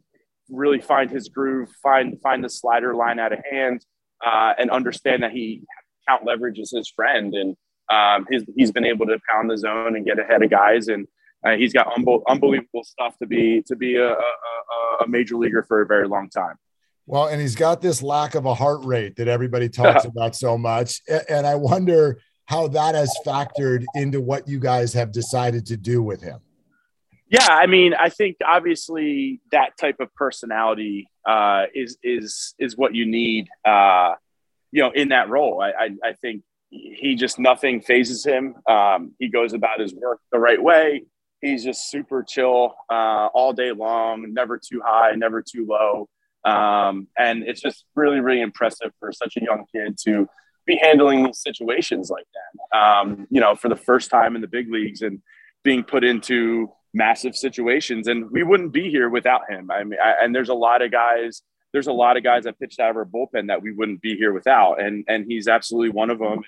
really 0.49 0.81
find 0.81 1.09
his 1.09 1.29
groove, 1.29 1.69
find 1.81 2.19
find 2.21 2.43
the 2.43 2.49
slider 2.49 2.95
line 2.95 3.19
out 3.19 3.33
of 3.33 3.39
hand, 3.49 3.85
uh, 4.25 4.53
and 4.57 4.69
understand 4.69 5.23
that 5.23 5.31
he 5.31 5.61
count 6.07 6.25
leverage 6.25 6.59
is 6.59 6.71
his 6.71 6.89
friend, 6.89 7.33
and 7.33 7.55
um, 7.89 8.25
his, 8.29 8.43
he's 8.55 8.71
been 8.71 8.85
able 8.85 9.05
to 9.05 9.17
pound 9.29 9.49
the 9.49 9.57
zone 9.57 9.95
and 9.95 10.05
get 10.05 10.19
ahead 10.19 10.43
of 10.43 10.49
guys, 10.49 10.87
and 10.87 11.07
uh, 11.45 11.51
he's 11.51 11.73
got 11.73 11.93
unbelievable 12.27 12.83
stuff 12.83 13.15
to 13.19 13.27
be 13.27 13.63
to 13.67 13.75
be 13.75 13.95
a, 13.95 14.11
a, 14.11 15.03
a 15.03 15.07
major 15.07 15.35
leaguer 15.35 15.63
for 15.67 15.81
a 15.81 15.85
very 15.85 16.07
long 16.07 16.29
time. 16.29 16.55
Well, 17.05 17.27
and 17.27 17.39
he's 17.39 17.55
got 17.55 17.81
this 17.81 18.03
lack 18.03 18.35
of 18.35 18.45
a 18.45 18.53
heart 18.53 18.83
rate 18.83 19.15
that 19.15 19.29
everybody 19.29 19.69
talks 19.69 20.03
about 20.05 20.35
so 20.35 20.57
much. 20.57 21.01
And 21.29 21.47
I 21.47 21.55
wonder 21.55 22.19
how 22.45 22.67
that 22.69 22.95
has 22.95 23.15
factored 23.25 23.85
into 23.95 24.19
what 24.21 24.47
you 24.47 24.59
guys 24.59 24.93
have 24.93 25.11
decided 25.11 25.65
to 25.67 25.77
do 25.77 26.03
with 26.03 26.21
him. 26.21 26.39
Yeah, 27.29 27.47
I 27.49 27.65
mean, 27.67 27.93
I 27.93 28.09
think 28.09 28.37
obviously 28.45 29.41
that 29.51 29.77
type 29.77 29.97
of 29.99 30.13
personality 30.15 31.09
uh, 31.27 31.65
is 31.75 31.97
is 32.01 32.55
is 32.57 32.77
what 32.77 32.95
you 32.95 33.05
need, 33.05 33.49
uh, 33.65 34.13
you 34.71 34.81
know, 34.81 34.91
in 34.91 35.09
that 35.09 35.29
role. 35.29 35.61
I, 35.61 35.71
I, 35.71 35.89
I 36.03 36.13
think 36.13 36.43
he 36.69 37.15
just 37.15 37.37
nothing 37.37 37.81
phases 37.81 38.25
him. 38.25 38.55
Um, 38.69 39.11
he 39.19 39.27
goes 39.27 39.53
about 39.53 39.79
his 39.81 39.93
work 39.93 40.19
the 40.31 40.39
right 40.39 40.61
way. 40.61 41.03
He's 41.41 41.65
just 41.65 41.91
super 41.91 42.23
chill 42.23 42.75
uh, 42.89 43.27
all 43.33 43.51
day 43.51 43.71
long, 43.71 44.33
never 44.33 44.57
too 44.57 44.81
high, 44.83 45.11
never 45.15 45.41
too 45.41 45.67
low, 45.67 46.07
um, 46.49 47.07
and 47.17 47.43
it's 47.43 47.61
just 47.61 47.83
really 47.95 48.21
really 48.21 48.41
impressive 48.41 48.91
for 49.01 49.11
such 49.11 49.35
a 49.35 49.41
young 49.41 49.65
kid 49.75 49.97
to 50.05 50.29
be 50.65 50.77
handling 50.81 51.23
these 51.23 51.39
situations 51.39 52.09
like 52.09 52.25
that. 52.33 52.77
Um, 52.77 53.27
you 53.29 53.41
know, 53.41 53.55
for 53.55 53.67
the 53.67 53.75
first 53.75 54.09
time 54.09 54.35
in 54.35 54.41
the 54.41 54.47
big 54.47 54.71
leagues 54.71 55.01
and 55.01 55.21
being 55.63 55.83
put 55.83 56.03
into 56.05 56.71
massive 56.93 57.35
situations, 57.35 58.07
and 58.07 58.29
we 58.31 58.43
wouldn't 58.43 58.71
be 58.71 58.89
here 58.89 59.09
without 59.09 59.49
him. 59.49 59.69
I 59.71 59.83
mean, 59.83 59.99
I, 60.03 60.15
and 60.23 60.33
there's 60.33 60.49
a 60.49 60.53
lot 60.53 60.81
of 60.81 60.91
guys. 60.91 61.41
There's 61.73 61.87
a 61.87 61.93
lot 61.93 62.17
of 62.17 62.23
guys 62.23 62.45
that 62.45 62.59
pitched 62.59 62.79
out 62.79 62.91
of 62.91 62.97
our 62.97 63.05
bullpen 63.05 63.47
that 63.47 63.61
we 63.61 63.73
wouldn't 63.73 64.01
be 64.01 64.15
here 64.15 64.33
without, 64.33 64.81
and 64.81 65.03
and 65.07 65.25
he's 65.27 65.47
absolutely 65.47 65.89
one 65.89 66.09
of 66.09 66.19
them. 66.19 66.41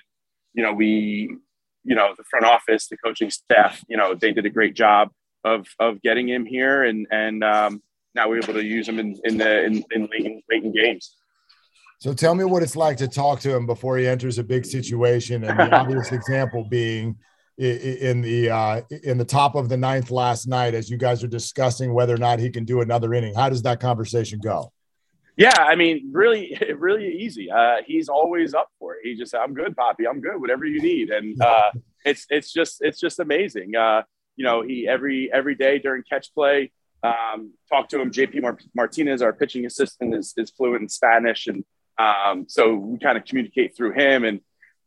You 0.54 0.62
know, 0.62 0.72
we, 0.72 1.36
you 1.84 1.94
know, 1.94 2.14
the 2.16 2.24
front 2.24 2.46
office, 2.46 2.88
the 2.88 2.96
coaching 2.96 3.30
staff, 3.30 3.84
you 3.88 3.96
know, 3.96 4.14
they 4.14 4.32
did 4.32 4.46
a 4.46 4.50
great 4.50 4.74
job 4.74 5.10
of 5.44 5.66
of 5.78 6.02
getting 6.02 6.28
him 6.28 6.46
here, 6.46 6.84
and 6.84 7.06
and 7.10 7.44
um, 7.44 7.82
now 8.14 8.28
we're 8.28 8.38
able 8.38 8.54
to 8.54 8.64
use 8.64 8.88
him 8.88 8.98
in 8.98 9.18
in 9.24 9.38
the 9.38 9.64
in, 9.64 9.84
in 9.92 10.02
late, 10.10 10.26
in, 10.26 10.42
late 10.50 10.64
in 10.64 10.72
games. 10.72 11.16
So 12.00 12.14
tell 12.14 12.34
me 12.34 12.44
what 12.44 12.62
it's 12.62 12.76
like 12.76 12.96
to 12.98 13.08
talk 13.08 13.40
to 13.40 13.54
him 13.54 13.66
before 13.66 13.98
he 13.98 14.06
enters 14.06 14.38
a 14.38 14.44
big 14.44 14.64
situation, 14.64 15.44
and 15.44 15.58
the 15.58 15.76
obvious 15.76 16.12
example 16.12 16.66
being 16.68 17.16
in 17.60 18.22
the 18.22 18.50
uh, 18.50 18.80
in 19.02 19.18
the 19.18 19.24
top 19.24 19.54
of 19.54 19.68
the 19.68 19.76
ninth 19.76 20.10
last 20.10 20.48
night 20.48 20.74
as 20.74 20.88
you 20.88 20.96
guys 20.96 21.22
are 21.22 21.28
discussing 21.28 21.92
whether 21.92 22.14
or 22.14 22.18
not 22.18 22.38
he 22.38 22.50
can 22.50 22.64
do 22.64 22.80
another 22.80 23.12
inning. 23.12 23.34
How 23.34 23.50
does 23.50 23.62
that 23.62 23.80
conversation 23.80 24.40
go? 24.42 24.72
Yeah, 25.36 25.54
I 25.58 25.74
mean, 25.74 26.10
really, 26.12 26.58
really 26.76 27.08
easy. 27.18 27.50
Uh, 27.50 27.76
he's 27.86 28.08
always 28.08 28.54
up 28.54 28.68
for 28.78 28.94
it. 28.94 29.00
He 29.04 29.14
just, 29.14 29.34
I'm 29.34 29.54
good, 29.54 29.76
Poppy. 29.76 30.06
I'm 30.06 30.20
good. 30.20 30.40
Whatever 30.40 30.64
you 30.64 30.80
need, 30.80 31.10
and 31.10 31.40
uh, 31.40 31.70
it's 32.04 32.26
it's 32.30 32.52
just 32.52 32.78
it's 32.80 32.98
just 32.98 33.20
amazing. 33.20 33.76
Uh, 33.76 34.02
you 34.36 34.44
know, 34.44 34.62
he 34.62 34.88
every 34.88 35.30
every 35.32 35.54
day 35.54 35.78
during 35.78 36.02
catch 36.08 36.32
play, 36.34 36.72
um, 37.02 37.52
talk 37.68 37.90
to 37.90 38.00
him. 38.00 38.10
JP 38.10 38.58
Martinez, 38.74 39.20
our 39.20 39.34
pitching 39.34 39.66
assistant, 39.66 40.14
is 40.14 40.32
is 40.36 40.50
fluent 40.50 40.82
in 40.82 40.88
Spanish, 40.88 41.46
and 41.46 41.64
um, 41.98 42.46
so 42.48 42.74
we 42.74 42.98
kind 42.98 43.18
of 43.18 43.26
communicate 43.26 43.76
through 43.76 43.92
him 43.92 44.24
and 44.24 44.40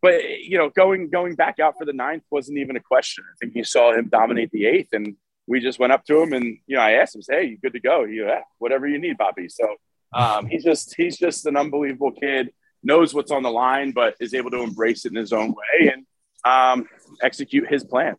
but 0.04 0.42
you 0.42 0.58
know, 0.58 0.70
going 0.70 1.10
going 1.10 1.34
back 1.34 1.60
out 1.60 1.76
for 1.80 1.86
the 1.86 1.94
ninth 1.94 2.24
wasn't 2.30 2.58
even 2.60 2.76
a 2.76 2.82
question. 2.82 3.24
I 3.24 3.36
think 3.40 3.56
you 3.56 3.64
saw 3.64 3.94
him 3.94 4.10
dominate 4.10 4.52
the 4.52 4.66
eighth, 4.66 4.90
and 4.92 5.16
we 5.48 5.62
just 5.62 5.80
went 5.80 5.94
up 5.94 6.04
to 6.06 6.22
him 6.22 6.34
and 6.34 6.58
you 6.68 6.76
know 6.76 6.82
I 6.82 6.92
asked 6.92 7.16
him, 7.16 7.22
"Hey, 7.28 7.46
you 7.46 7.58
good 7.58 7.72
to 7.74 7.80
go?" 7.80 8.06
He, 8.06 8.18
yeah, 8.18 8.42
whatever 8.60 8.86
you 8.86 9.00
need, 9.00 9.18
Bobby. 9.18 9.48
So 9.48 9.76
um, 10.14 10.46
he's 10.46 10.64
just 10.64 10.94
he's 10.96 11.18
just 11.18 11.46
an 11.46 11.56
unbelievable 11.56 12.12
kid. 12.12 12.52
Knows 12.84 13.14
what's 13.14 13.32
on 13.32 13.44
the 13.44 13.50
line, 13.50 13.92
but 13.92 14.16
is 14.20 14.34
able 14.34 14.52
to 14.52 14.62
embrace 14.62 15.06
it 15.06 15.14
in 15.14 15.16
his 15.16 15.32
own 15.32 15.54
way 15.54 15.94
and 15.94 16.06
um, 16.44 16.86
execute 17.22 17.70
his 17.70 17.86
plan. 17.86 18.18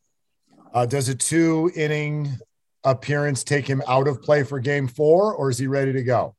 Uh, 0.72 0.86
does 0.86 1.10
a 1.10 1.14
two 1.14 1.70
inning 1.76 2.32
appearance 2.82 3.44
take 3.44 3.68
him 3.68 3.82
out 3.86 4.08
of 4.08 4.22
play 4.22 4.42
for 4.42 4.58
Game 4.58 4.88
Four, 4.88 5.34
or 5.34 5.50
is 5.50 5.58
he 5.58 5.66
ready 5.66 5.92
to 5.92 6.02
go? 6.02 6.34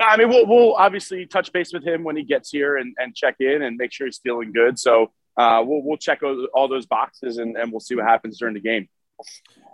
I 0.00 0.16
mean, 0.16 0.28
we'll, 0.28 0.46
we'll 0.46 0.74
obviously 0.74 1.26
touch 1.26 1.52
base 1.52 1.72
with 1.72 1.86
him 1.86 2.04
when 2.04 2.16
he 2.16 2.22
gets 2.22 2.50
here 2.50 2.76
and, 2.76 2.94
and 2.98 3.14
check 3.14 3.36
in 3.40 3.62
and 3.62 3.76
make 3.76 3.92
sure 3.92 4.06
he's 4.06 4.18
feeling 4.18 4.52
good. 4.52 4.78
So 4.78 5.12
uh, 5.36 5.62
we'll, 5.64 5.82
we'll 5.82 5.96
check 5.96 6.20
all 6.22 6.68
those 6.68 6.86
boxes 6.86 7.38
and, 7.38 7.56
and 7.56 7.70
we'll 7.70 7.80
see 7.80 7.94
what 7.94 8.04
happens 8.04 8.38
during 8.38 8.54
the 8.54 8.60
game. 8.60 8.88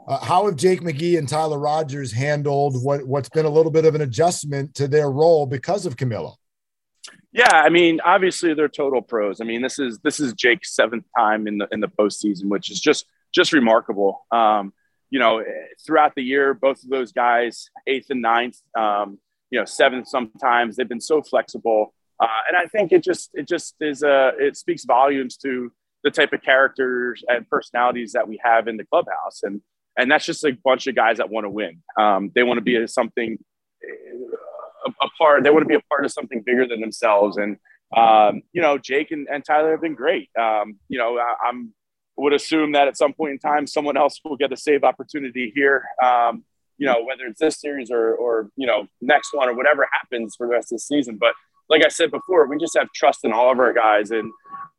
Uh, 0.07 0.25
how 0.25 0.47
have 0.47 0.57
Jake 0.57 0.81
McGee 0.81 1.19
and 1.19 1.29
Tyler 1.29 1.59
Rogers 1.59 2.12
handled 2.12 2.83
what, 2.83 3.07
what's 3.07 3.29
been 3.29 3.47
a 3.47 3.50
little 3.50 3.73
bit 3.73 3.85
of 3.85 3.95
an 3.95 4.00
adjustment 4.00 4.75
to 4.76 4.88
their 4.88 5.11
role 5.11 5.47
because 5.47 5.87
of 5.87 5.97
Camilo? 5.97 6.37
Yeah, 7.33 7.49
I 7.50 7.71
mean, 7.71 8.00
obviously 8.05 8.55
they're 8.55 8.69
total 8.69 9.00
pros. 9.00 9.41
I 9.41 9.45
mean, 9.45 9.62
this 9.62 9.79
is 9.79 9.99
this 10.00 10.21
is 10.21 10.35
Jake's 10.35 10.75
seventh 10.75 11.07
time 11.17 11.47
in 11.47 11.59
the 11.59 11.67
in 11.73 11.81
the 11.81 11.88
postseason, 11.88 12.45
which 12.49 12.71
is 12.71 12.79
just 12.79 13.07
just 13.35 13.52
remarkable. 13.52 14.26
Um, 14.31 14.75
you 15.09 15.19
know, 15.19 15.43
throughout 15.85 16.14
the 16.14 16.23
year, 16.23 16.52
both 16.52 16.85
of 16.85 16.91
those 16.91 17.12
guys, 17.12 17.71
eighth 17.87 18.11
and 18.11 18.21
ninth, 18.21 18.59
um, 18.79 19.19
you 19.52 19.59
know 19.59 19.64
seventh 19.66 20.09
sometimes. 20.09 20.75
They've 20.75 20.88
been 20.88 21.00
so 21.00 21.23
flexible, 21.23 21.94
uh, 22.18 22.26
and 22.49 22.56
I 22.56 22.66
think 22.66 22.90
it 22.90 23.04
just 23.04 23.30
it 23.35 23.47
just 23.47 23.76
is 23.80 24.02
a 24.02 24.32
it 24.38 24.56
speaks 24.56 24.85
volumes 24.85 25.37
to 25.38 25.71
the 26.02 26.11
type 26.11 26.32
of 26.32 26.42
characters 26.42 27.23
and 27.28 27.49
personalities 27.49 28.12
that 28.12 28.26
we 28.26 28.40
have 28.42 28.66
in 28.66 28.78
the 28.78 28.85
clubhouse, 28.85 29.42
and 29.44 29.61
and 29.97 30.11
that's 30.11 30.25
just 30.25 30.42
a 30.44 30.56
bunch 30.64 30.87
of 30.87 30.97
guys 30.97 31.18
that 31.18 31.28
want 31.28 31.44
to 31.44 31.50
win. 31.50 31.82
Um, 32.00 32.32
they 32.35 32.42
want 32.42 32.56
to 32.56 32.62
be 32.62 32.76
a, 32.76 32.88
something 32.88 33.38
a, 34.87 34.90
a, 34.90 35.09
part. 35.18 35.44
They 35.44 35.50
want 35.50 35.64
to 35.64 35.68
be 35.68 35.75
a 35.75 35.82
part 35.82 36.06
of 36.06 36.11
something 36.11 36.42
bigger 36.44 36.66
than 36.66 36.80
themselves, 36.80 37.37
and 37.37 37.59
um, 37.94 38.40
you 38.54 38.62
know 38.62 38.78
Jake 38.78 39.11
and, 39.11 39.28
and 39.30 39.44
Tyler 39.44 39.73
have 39.73 39.82
been 39.82 39.94
great. 39.94 40.30
Um, 40.40 40.78
you 40.88 40.99
know 40.99 41.18
I, 41.18 41.49
I'm 41.49 41.75
would 42.16 42.32
assume 42.32 42.73
that 42.73 42.88
at 42.88 42.97
some 42.97 43.12
point 43.12 43.32
in 43.32 43.38
time 43.38 43.66
someone 43.66 43.97
else 43.97 44.21
will 44.25 44.37
get 44.37 44.52
a 44.52 44.56
save 44.56 44.82
opportunity 44.85 45.52
here. 45.54 45.85
Um, 46.02 46.44
you 46.82 46.88
know, 46.88 47.04
whether 47.04 47.26
it's 47.26 47.38
this 47.38 47.60
series 47.60 47.92
or, 47.92 48.12
or, 48.16 48.50
you 48.56 48.66
know, 48.66 48.88
next 49.00 49.32
one 49.32 49.48
or 49.48 49.54
whatever 49.54 49.86
happens 49.92 50.34
for 50.34 50.48
the 50.48 50.54
rest 50.54 50.72
of 50.72 50.78
the 50.78 50.80
season. 50.80 51.16
But 51.16 51.32
like 51.68 51.84
I 51.84 51.88
said 51.88 52.10
before, 52.10 52.48
we 52.48 52.58
just 52.58 52.76
have 52.76 52.88
trust 52.92 53.20
in 53.22 53.32
all 53.32 53.52
of 53.52 53.60
our 53.60 53.72
guys. 53.72 54.10
And 54.10 54.32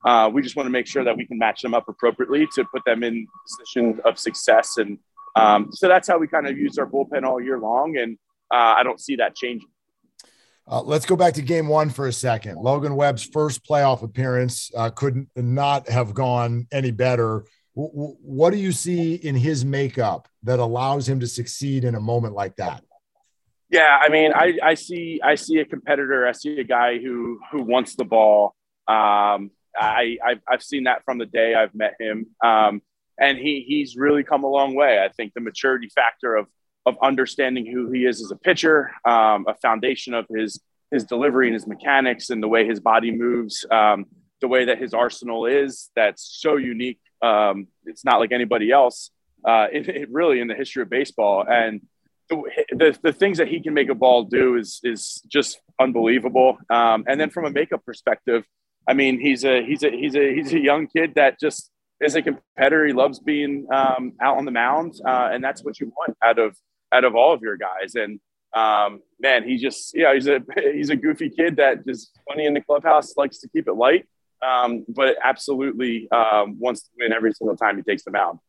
uh, 0.04 0.30
we 0.34 0.42
just 0.42 0.58
want 0.58 0.68
to 0.68 0.70
make 0.70 0.86
sure 0.86 1.06
that 1.06 1.16
we 1.16 1.26
can 1.26 1.38
match 1.38 1.62
them 1.62 1.74
up 1.74 1.88
appropriately 1.88 2.46
to 2.56 2.66
put 2.74 2.84
them 2.86 3.04
in 3.04 3.26
position 3.48 4.02
of 4.04 4.20
success. 4.20 4.76
And 4.76 5.00
um, 5.38 5.70
so 5.72 5.88
that's 5.88 6.06
how 6.06 6.18
we 6.18 6.28
kind 6.28 6.46
of 6.46 6.58
use 6.58 6.78
our 6.78 6.86
bullpen 6.86 7.24
all 7.24 7.40
year 7.40 7.58
long. 7.58 7.96
And 7.96 8.18
uh, 8.54 8.76
I 8.78 8.84
don't 8.84 9.00
see 9.00 9.16
that 9.16 9.34
changing. 9.38 9.70
Uh, 10.70 10.82
let's 10.82 11.06
go 11.06 11.16
back 11.16 11.36
to 11.36 11.42
game 11.42 11.70
one 11.70 11.90
for 11.90 12.08
a 12.08 12.14
second. 12.14 12.58
Logan 12.58 12.98
Webb's 12.98 13.24
first 13.24 13.66
playoff 13.66 14.04
appearance 14.04 14.72
uh, 14.76 14.90
could 14.90 15.26
not 15.38 15.88
have 15.88 16.14
gone 16.14 16.68
any 16.70 16.92
better 16.92 17.46
what 17.76 18.52
do 18.52 18.58
you 18.58 18.72
see 18.72 19.16
in 19.16 19.36
his 19.36 19.66
makeup 19.66 20.28
that 20.44 20.60
allows 20.60 21.10
him 21.10 21.20
to 21.20 21.28
succeed 21.28 21.84
in 21.84 21.96
a 21.96 22.00
moment 22.00 22.36
like 22.36 22.56
that? 22.58 22.84
Yeah, 23.70 23.98
I 24.00 24.10
mean, 24.10 24.32
I, 24.36 24.60
I 24.62 24.74
see 24.76 25.20
I 25.24 25.34
see 25.34 25.58
a 25.58 25.66
competitor. 25.66 26.28
I 26.28 26.34
see 26.34 26.60
a 26.60 26.64
guy 26.64 27.00
who 27.00 27.40
who 27.52 27.64
wants 27.64 27.96
the 27.96 28.04
ball. 28.04 28.56
Um, 28.88 29.50
I 29.76 30.18
I've, 30.24 30.42
I've 30.48 30.62
seen 30.62 30.84
that 30.84 31.04
from 31.04 31.18
the 31.18 31.26
day 31.26 31.56
I've 31.56 31.74
met 31.74 31.96
him, 32.00 32.28
um, 32.44 32.84
and 33.20 33.40
he 33.40 33.66
he's 33.68 33.96
really 33.96 34.24
come 34.24 34.44
a 34.44 34.48
long 34.48 34.76
way. 34.76 35.04
I 35.04 35.10
think 35.10 35.34
the 35.34 35.42
maturity 35.42 35.90
factor 35.90 36.36
of 36.36 36.46
of 36.86 36.98
understanding 37.02 37.66
who 37.66 37.90
he 37.90 38.06
is 38.06 38.22
as 38.22 38.30
a 38.30 38.36
pitcher, 38.36 38.92
um, 39.06 39.46
a 39.48 39.56
foundation 39.56 40.14
of 40.14 40.28
his 40.30 40.62
his 40.92 41.06
delivery 41.06 41.48
and 41.48 41.56
his 41.56 41.66
mechanics 41.66 42.30
and 42.30 42.44
the 42.44 42.48
way 42.48 42.68
his 42.68 42.80
body 42.80 43.10
moves, 43.10 43.66
um, 43.72 44.06
the 44.42 44.48
way 44.48 44.66
that 44.66 44.78
his 44.78 44.94
arsenal 44.94 45.48
is. 45.48 45.90
That's 45.96 46.22
so 46.22 46.58
unique 46.58 47.00
um, 47.24 47.68
it's 47.86 48.04
not 48.04 48.20
like 48.20 48.32
anybody 48.32 48.70
else, 48.70 49.10
uh, 49.48 49.68
it, 49.72 49.88
it 49.88 50.10
really 50.12 50.40
in 50.40 50.48
the 50.48 50.56
history 50.56 50.84
of 50.84 50.90
baseball. 50.90 51.46
And 51.48 51.82
the, 52.30 52.44
the, 52.72 53.00
the, 53.02 53.14
things 53.14 53.38
that 53.38 53.48
he 53.48 53.62
can 53.62 53.74
make 53.74 53.90
a 53.90 53.96
ball 53.96 54.24
do 54.24 54.56
is 54.56 54.80
is 54.84 55.22
just 55.28 55.60
unbelievable. 55.80 56.58
Um, 56.70 57.06
and 57.08 57.20
then 57.20 57.30
from 57.30 57.46
a 57.46 57.50
makeup 57.50 57.86
perspective, 57.86 58.44
I 58.88 58.94
mean, 58.94 59.20
he's 59.20 59.46
a 59.46 59.64
he's 59.66 59.84
a 59.84 59.92
he's 59.92 60.16
a 60.16 60.36
he's 60.36 60.54
a 60.54 60.60
young 60.60 60.88
kid 60.88 61.14
that 61.16 61.40
just 61.40 61.72
is 62.02 62.16
a 62.16 62.22
competitor. 62.22 62.86
He 62.86 62.94
loves 62.94 63.20
being 63.20 63.68
um, 63.74 64.14
out 64.22 64.38
on 64.38 64.46
the 64.46 64.52
mound, 64.52 64.96
uh, 65.06 65.30
and 65.32 65.44
that's 65.44 65.64
what 65.64 65.80
you 65.80 65.92
want 65.98 66.18
out 66.24 66.40
of 66.40 66.58
out 66.92 67.06
of 67.06 67.16
all 67.16 67.34
of 67.34 67.42
your 67.42 67.58
guys. 67.58 67.96
And 67.96 68.20
um, 68.56 69.02
man, 69.20 69.48
he 69.48 69.58
just 69.58 69.96
yeah, 69.96 70.14
he's 70.14 70.28
a 70.28 70.42
he's 70.74 70.90
a 70.90 70.96
goofy 70.96 71.30
kid 71.30 71.58
that 71.58 71.80
is 71.86 72.12
funny 72.28 72.46
in 72.46 72.54
the 72.54 72.62
clubhouse, 72.62 73.16
likes 73.16 73.40
to 73.40 73.50
keep 73.50 73.68
it 73.68 73.74
light 73.74 74.06
um, 74.44 74.86
but 74.88 75.16
absolutely 75.24 76.10
um, 76.12 76.60
wants 76.60 76.84
to 76.84 76.90
win 77.00 77.14
every 77.14 77.34
single 77.34 77.56
time 77.56 77.78
he 77.78 77.84
takes 77.84 78.04
the 78.04 78.12
mound. 78.12 78.40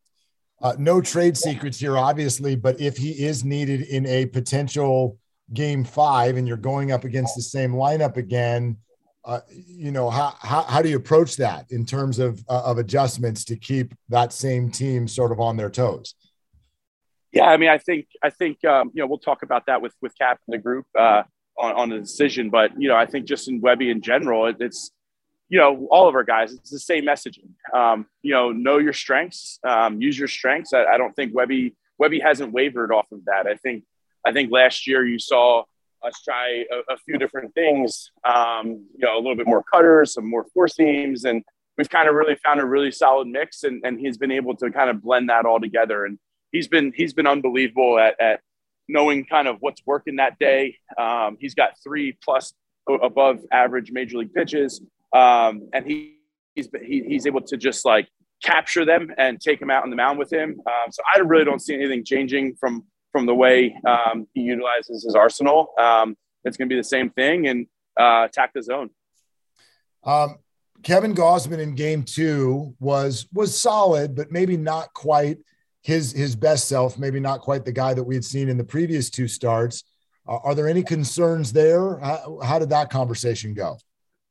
Uh, 0.63 0.75
no 0.79 1.01
trade 1.01 1.37
secrets 1.37 1.79
here, 1.79 1.99
obviously, 1.99 2.57
but 2.57 2.81
if 2.81 2.97
he 2.97 3.11
is 3.11 3.45
needed 3.45 3.83
in 3.83 4.07
a 4.07 4.27
potential 4.27 5.19
game 5.53 5.85
five 5.85 6.37
and 6.37 6.49
you're 6.49 6.57
going 6.57 6.93
up 6.93 7.05
against 7.05 7.35
the 7.37 7.43
same 7.43 7.73
lineup 7.73 8.17
again, 8.17 8.77
uh, 9.25 9.41
you 9.51 9.91
know, 9.91 10.11
how, 10.11 10.35
how, 10.41 10.63
how, 10.63 10.83
do 10.83 10.89
you 10.89 10.97
approach 10.97 11.37
that 11.37 11.67
in 11.71 11.85
terms 11.85 12.19
of, 12.19 12.45
uh, 12.49 12.63
of 12.65 12.79
adjustments 12.79 13.45
to 13.45 13.57
keep 13.57 13.95
that 14.09 14.33
same 14.33 14.71
team 14.71 15.09
sort 15.09 15.33
of 15.33 15.41
on 15.41 15.57
their 15.57 15.71
toes? 15.71 16.15
Yeah, 17.33 17.47
I 17.47 17.57
mean, 17.57 17.71
I 17.71 17.79
think, 17.79 18.07
I 18.23 18.31
think, 18.31 18.65
um, 18.65 18.91
you 18.95 19.03
know, 19.03 19.07
we'll 19.07 19.19
talk 19.19 19.43
about 19.43 19.67
that 19.67 19.83
with, 19.83 19.95
with 20.01 20.17
Cap 20.17 20.41
and 20.47 20.55
the 20.55 20.63
group 20.63 20.87
uh, 20.97 21.23
on, 21.59 21.73
on 21.73 21.89
the 21.89 21.99
decision, 21.99 22.51
but, 22.51 22.71
you 22.79 22.89
know, 22.89 22.97
I 22.97 23.07
think 23.07 23.27
just 23.27 23.49
in 23.49 23.61
Webby 23.61 23.91
in 23.91 24.03
general, 24.03 24.47
it, 24.47 24.57
it's, 24.61 24.91
you 25.49 25.59
know, 25.59 25.87
all 25.91 26.09
of 26.09 26.15
our 26.15 26.25
guys, 26.25 26.53
it's 26.53 26.71
the 26.71 26.79
same 26.79 27.05
messaging. 27.05 27.51
Um, 27.73 28.07
you 28.23 28.33
know, 28.33 28.51
know 28.53 28.79
your 28.79 28.93
strengths, 28.93 29.59
um, 29.65 30.01
use 30.01 30.19
your 30.19 30.29
strengths. 30.29 30.73
I, 30.73 30.85
I, 30.85 30.99
don't 30.99 31.15
think 31.15 31.35
Webby 31.35 31.75
Webby 31.99 32.21
hasn't 32.21 32.53
wavered 32.53 32.93
off 32.93 33.07
of 33.13 33.25
that. 33.27 33.47
I 33.47 33.55
think 33.57 33.85
I 34.25 34.33
think 34.33 34.51
last 34.51 34.87
year 34.87 35.07
you 35.07 35.19
saw 35.19 35.65
us 36.03 36.23
try 36.23 36.65
a, 36.71 36.95
a 36.95 36.97
few 36.99 37.19
different 37.19 37.55
things. 37.55 38.11
Um, 38.27 38.87
you 38.95 39.07
know, 39.07 39.17
a 39.17 39.21
little 39.21 39.37
bit 39.37 39.47
more 39.47 39.63
cutters, 39.63 40.15
some 40.15 40.29
more 40.29 40.47
four 40.55 40.69
seams, 40.69 41.25
and 41.25 41.45
we've 41.77 41.91
kind 41.91 42.09
of 42.09 42.15
really 42.15 42.37
found 42.37 42.61
a 42.61 42.65
really 42.65 42.91
solid 42.91 43.29
mix. 43.29 43.65
And, 43.65 43.83
and 43.85 43.99
he's 43.99 44.17
been 44.17 44.31
able 44.31 44.57
to 44.57 44.71
kind 44.71 44.91
of 44.91 45.03
blend 45.03 45.29
that 45.29 45.45
all 45.45 45.61
together. 45.61 46.05
And 46.05 46.19
he's 46.53 46.69
been 46.69 46.93
he's 46.95 47.13
been 47.13 47.27
unbelievable 47.27 47.99
at, 47.99 48.21
at 48.21 48.41
knowing 48.89 49.25
kind 49.25 49.49
of 49.49 49.57
what's 49.61 49.83
working 49.87 50.17
that 50.17 50.39
day. 50.39 50.79
Um, 50.99 51.37
he's 51.41 51.55
got 51.55 51.73
three 51.83 52.17
plus 52.23 52.55
above 52.89 53.41
average 53.51 53.91
major 53.93 54.19
league 54.19 54.35
pitches, 54.35 54.83
um, 55.15 55.69
and 55.73 55.87
he, 55.87 56.19
he's 56.55 56.69
he, 56.83 57.05
he's 57.07 57.27
able 57.27 57.41
to 57.43 57.57
just 57.57 57.85
like 57.85 58.09
capture 58.43 58.85
them 58.85 59.11
and 59.17 59.41
take 59.41 59.61
them 59.61 59.71
out 59.71 59.85
on 59.85 59.91
the 59.91 59.97
mound 59.97 60.19
with 60.19 60.33
him. 60.33 60.61
Um, 60.67 60.91
so 60.91 61.03
I 61.15 61.21
really 61.21 61.45
don't 61.45 61.61
see 61.61 61.75
anything 61.75 62.05
changing 62.05 62.57
from 62.57 62.85
from 63.13 63.27
the 63.27 63.35
way 63.35 63.75
um, 63.87 64.27
he 64.35 64.43
utilizes 64.43 65.05
his 65.05 65.15
arsenal. 65.15 65.73
Um, 65.79 66.17
it's 66.45 66.57
going 66.57 66.69
to 66.69 66.75
be 66.75 66.79
the 66.79 66.85
same 66.85 67.11
thing 67.11 67.47
and 67.47 67.67
uh, 67.99 68.27
attack 68.29 68.53
the 68.53 68.63
zone. 68.63 68.91
Um, 70.03 70.37
Kevin 70.83 71.15
Gausman 71.15 71.61
in 71.61 71.75
Game 71.75 72.03
Two 72.03 72.75
was 72.79 73.27
was 73.33 73.59
solid, 73.59 74.15
but 74.15 74.31
maybe 74.31 74.57
not 74.57 74.93
quite 74.93 75.39
his 75.83 76.13
his 76.13 76.37
best 76.37 76.69
self. 76.69 76.99
Maybe 76.99 77.21
not 77.21 77.41
quite 77.41 77.65
the 77.65 77.73
guy 77.73 77.95
that 77.95 78.05
we 78.05 78.15
had 78.15 78.25
seen 78.25 78.49
in 78.49 78.59
the 78.59 78.65
previous 78.65 79.09
two 79.11 79.29
starts. 79.29 79.85
Uh, 80.27 80.39
are 80.43 80.55
there 80.55 80.69
any 80.69 80.83
concerns 80.83 81.53
there? 81.53 81.99
How, 81.99 82.41
how, 82.43 82.59
did 82.59 82.71
that 82.71 82.91
conversation 82.91 83.53
go? 83.53 83.79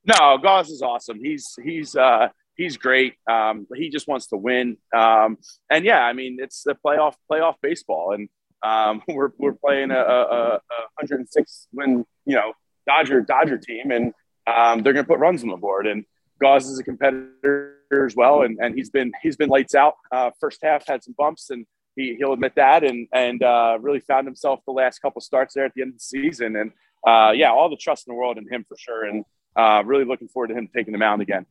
No, 0.05 0.38
Gauss 0.38 0.69
is 0.69 0.81
awesome. 0.81 1.19
He's 1.19 1.55
he's 1.63 1.95
uh, 1.95 2.29
he's 2.55 2.77
great. 2.77 3.15
Um, 3.29 3.67
he 3.75 3.89
just 3.89 4.07
wants 4.07 4.27
to 4.27 4.38
win. 4.38 4.77
Um, 4.95 5.38
and 5.69 5.86
yeah, 5.86 6.03
I 6.03 6.13
mean, 6.13 6.38
it's 6.41 6.63
the 6.63 6.75
playoff 6.86 7.15
playoff 7.31 7.55
baseball, 7.62 8.13
and 8.13 8.29
um, 8.63 9.01
we're 9.07 9.31
we're 9.38 9.53
playing 9.53 9.91
a, 9.91 10.00
a, 10.00 10.55
a 10.55 10.60
106 11.00 11.67
win, 11.74 12.05
you 12.25 12.36
know, 12.36 12.53
Dodger 12.88 13.22
Dodger 13.22 13.57
team, 13.57 13.91
and 13.91 14.13
um, 14.48 14.83
they're 14.83 14.93
going 14.93 15.05
to 15.05 15.10
put 15.10 15.19
runs 15.19 15.43
on 15.43 15.50
the 15.50 15.57
board. 15.57 15.88
And 15.88 16.05
Gauss 16.41 16.65
is 16.65 16.79
a 16.79 16.83
competitor 16.83 17.79
as 18.05 18.15
well, 18.15 18.41
and, 18.41 18.57
and 18.60 18.75
he's 18.75 18.89
been 18.89 19.12
he's 19.22 19.38
been 19.38 19.50
lights 19.50 19.75
out. 19.75 19.95
Uh, 20.12 20.31
first 20.39 20.60
half 20.63 20.86
had 20.86 21.03
some 21.03 21.15
bumps, 21.17 21.50
and 21.50 21.65
he 21.95 22.15
he'll 22.17 22.33
admit 22.33 22.55
that, 22.55 22.83
and 22.83 23.07
and 23.13 23.41
uh, 23.41 23.77
really 23.79 24.01
found 24.01 24.27
himself 24.27 24.60
the 24.65 24.74
last 24.74 25.00
couple 25.00 25.22
starts 25.22 25.53
there 25.53 25.65
at 25.65 25.74
the 25.75 25.81
end 25.81 25.91
of 25.91 25.95
the 25.95 26.03
season. 26.03 26.57
And 26.57 26.72
uh, 27.07 27.31
yeah, 27.31 27.51
all 27.51 27.69
the 27.69 27.77
trust 27.77 28.07
in 28.07 28.13
the 28.13 28.17
world 28.17 28.38
in 28.38 28.51
him 28.51 28.65
for 28.67 28.75
sure, 28.77 29.05
and 29.05 29.24
uh, 29.55 29.83
really 29.86 30.05
looking 30.05 30.27
forward 30.27 30.48
to 30.48 30.55
him 30.55 30.69
taking 30.75 30.91
the 30.91 31.00
mound 31.00 31.22
again. 31.22 31.45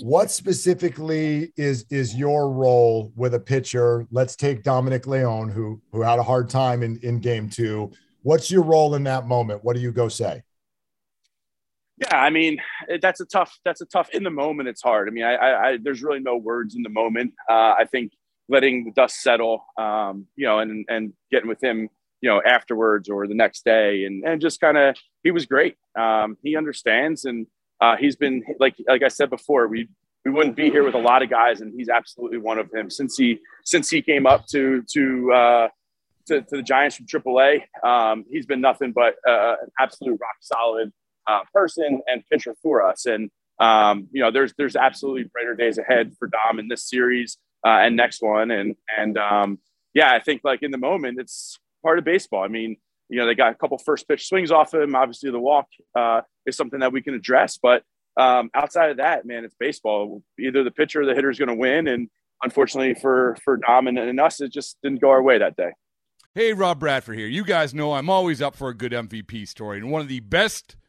What 0.00 0.30
specifically 0.30 1.52
is 1.56 1.84
is 1.90 2.14
your 2.14 2.52
role 2.52 3.12
with 3.16 3.34
a 3.34 3.40
pitcher? 3.40 4.06
Let's 4.12 4.36
take 4.36 4.62
Dominic 4.62 5.06
Leone, 5.06 5.48
who 5.48 5.82
who 5.92 6.02
had 6.02 6.18
a 6.18 6.22
hard 6.22 6.48
time 6.48 6.82
in 6.82 6.98
in 7.02 7.18
game 7.18 7.50
two. 7.50 7.90
What's 8.22 8.50
your 8.50 8.62
role 8.62 8.94
in 8.94 9.04
that 9.04 9.26
moment? 9.26 9.64
What 9.64 9.74
do 9.74 9.82
you 9.82 9.90
go 9.90 10.08
say? 10.08 10.42
Yeah, 12.00 12.16
I 12.16 12.30
mean 12.30 12.58
that's 13.02 13.20
a 13.20 13.24
tough. 13.24 13.58
That's 13.64 13.80
a 13.80 13.86
tough. 13.86 14.10
In 14.10 14.22
the 14.22 14.30
moment, 14.30 14.68
it's 14.68 14.82
hard. 14.82 15.08
I 15.08 15.10
mean, 15.10 15.24
I, 15.24 15.34
I, 15.34 15.68
I 15.68 15.78
there's 15.82 16.02
really 16.02 16.20
no 16.20 16.36
words 16.36 16.76
in 16.76 16.82
the 16.82 16.90
moment. 16.90 17.34
Uh, 17.50 17.74
I 17.76 17.86
think 17.90 18.12
letting 18.48 18.84
the 18.84 18.92
dust 18.92 19.20
settle, 19.20 19.64
um, 19.76 20.26
you 20.36 20.46
know, 20.46 20.60
and 20.60 20.84
and 20.88 21.12
getting 21.32 21.48
with 21.48 21.62
him, 21.62 21.88
you 22.20 22.28
know, 22.28 22.42
afterwards 22.44 23.08
or 23.08 23.26
the 23.26 23.34
next 23.34 23.64
day, 23.64 24.04
and 24.04 24.24
and 24.24 24.40
just 24.40 24.60
kind 24.60 24.76
of 24.76 24.96
he 25.22 25.30
was 25.30 25.46
great. 25.46 25.76
Um, 25.98 26.36
he 26.42 26.56
understands, 26.56 27.24
and 27.24 27.46
uh, 27.80 27.96
he's 27.96 28.16
been 28.16 28.42
like 28.58 28.76
like 28.86 29.02
I 29.02 29.08
said 29.08 29.30
before, 29.30 29.68
we 29.68 29.88
we 30.24 30.30
wouldn't 30.30 30.56
be 30.56 30.70
here 30.70 30.84
with 30.84 30.94
a 30.94 30.98
lot 31.00 31.22
of 31.22 31.30
guys, 31.30 31.60
and 31.60 31.72
he's 31.76 31.88
absolutely 31.88 32.38
one 32.38 32.58
of 32.58 32.70
them. 32.70 32.90
Since 32.90 33.16
he 33.16 33.38
since 33.64 33.88
he 33.90 34.02
came 34.02 34.26
up 34.26 34.46
to 34.48 34.82
to 34.92 35.32
uh, 35.32 35.68
to, 36.26 36.42
to 36.42 36.56
the 36.56 36.62
Giants 36.62 36.96
from 36.96 37.06
AAA, 37.06 37.62
um, 37.84 38.24
he's 38.30 38.46
been 38.46 38.60
nothing 38.60 38.92
but 38.92 39.14
uh, 39.26 39.56
an 39.62 39.70
absolute 39.78 40.18
rock 40.20 40.36
solid 40.40 40.92
uh, 41.26 41.40
person 41.52 42.00
and 42.06 42.22
pitcher 42.30 42.54
for 42.62 42.86
us. 42.86 43.06
And 43.06 43.30
um, 43.60 44.08
you 44.12 44.22
know, 44.22 44.30
there's 44.30 44.54
there's 44.56 44.76
absolutely 44.76 45.24
brighter 45.24 45.54
days 45.54 45.78
ahead 45.78 46.12
for 46.18 46.28
Dom 46.28 46.58
in 46.58 46.68
this 46.68 46.88
series 46.88 47.38
uh, 47.64 47.78
and 47.80 47.96
next 47.96 48.22
one. 48.22 48.50
And 48.50 48.76
and 48.96 49.18
um, 49.18 49.58
yeah, 49.94 50.12
I 50.12 50.20
think 50.20 50.42
like 50.44 50.62
in 50.62 50.70
the 50.70 50.78
moment, 50.78 51.18
it's 51.20 51.58
part 51.82 51.98
of 51.98 52.04
baseball. 52.04 52.42
I 52.42 52.48
mean, 52.48 52.76
you 53.08 53.18
know, 53.18 53.26
they 53.26 53.34
got 53.34 53.52
a 53.52 53.54
couple 53.54 53.78
first 53.78 54.06
pitch 54.08 54.28
swings 54.28 54.50
off 54.50 54.74
him. 54.74 54.94
Obviously, 54.94 55.30
the 55.30 55.40
walk 55.40 55.66
uh, 55.94 56.22
is 56.46 56.56
something 56.56 56.80
that 56.80 56.92
we 56.92 57.02
can 57.02 57.14
address, 57.14 57.58
but 57.60 57.82
um, 58.18 58.50
outside 58.54 58.90
of 58.90 58.96
that, 58.96 59.24
man, 59.24 59.44
it's 59.44 59.54
baseball. 59.58 60.22
Either 60.38 60.64
the 60.64 60.72
pitcher 60.72 61.02
or 61.02 61.06
the 61.06 61.14
hitter 61.14 61.30
is 61.30 61.38
going 61.38 61.48
to 61.48 61.54
win, 61.54 61.86
and 61.86 62.08
unfortunately 62.42 62.94
for 63.00 63.36
for 63.44 63.56
Dom 63.56 63.86
and, 63.86 63.98
and 63.98 64.20
us, 64.20 64.40
it 64.40 64.52
just 64.52 64.76
didn't 64.82 65.00
go 65.00 65.10
our 65.10 65.22
way 65.22 65.38
that 65.38 65.56
day. 65.56 65.70
Hey, 66.34 66.52
Rob 66.52 66.80
Bradford 66.80 67.16
here. 67.16 67.28
You 67.28 67.44
guys 67.44 67.72
know 67.72 67.94
I'm 67.94 68.10
always 68.10 68.42
up 68.42 68.56
for 68.56 68.68
a 68.68 68.74
good 68.74 68.92
MVP 68.92 69.46
story, 69.46 69.78
and 69.78 69.90
one 69.90 70.00
of 70.02 70.08
the 70.08 70.20
best 70.20 70.76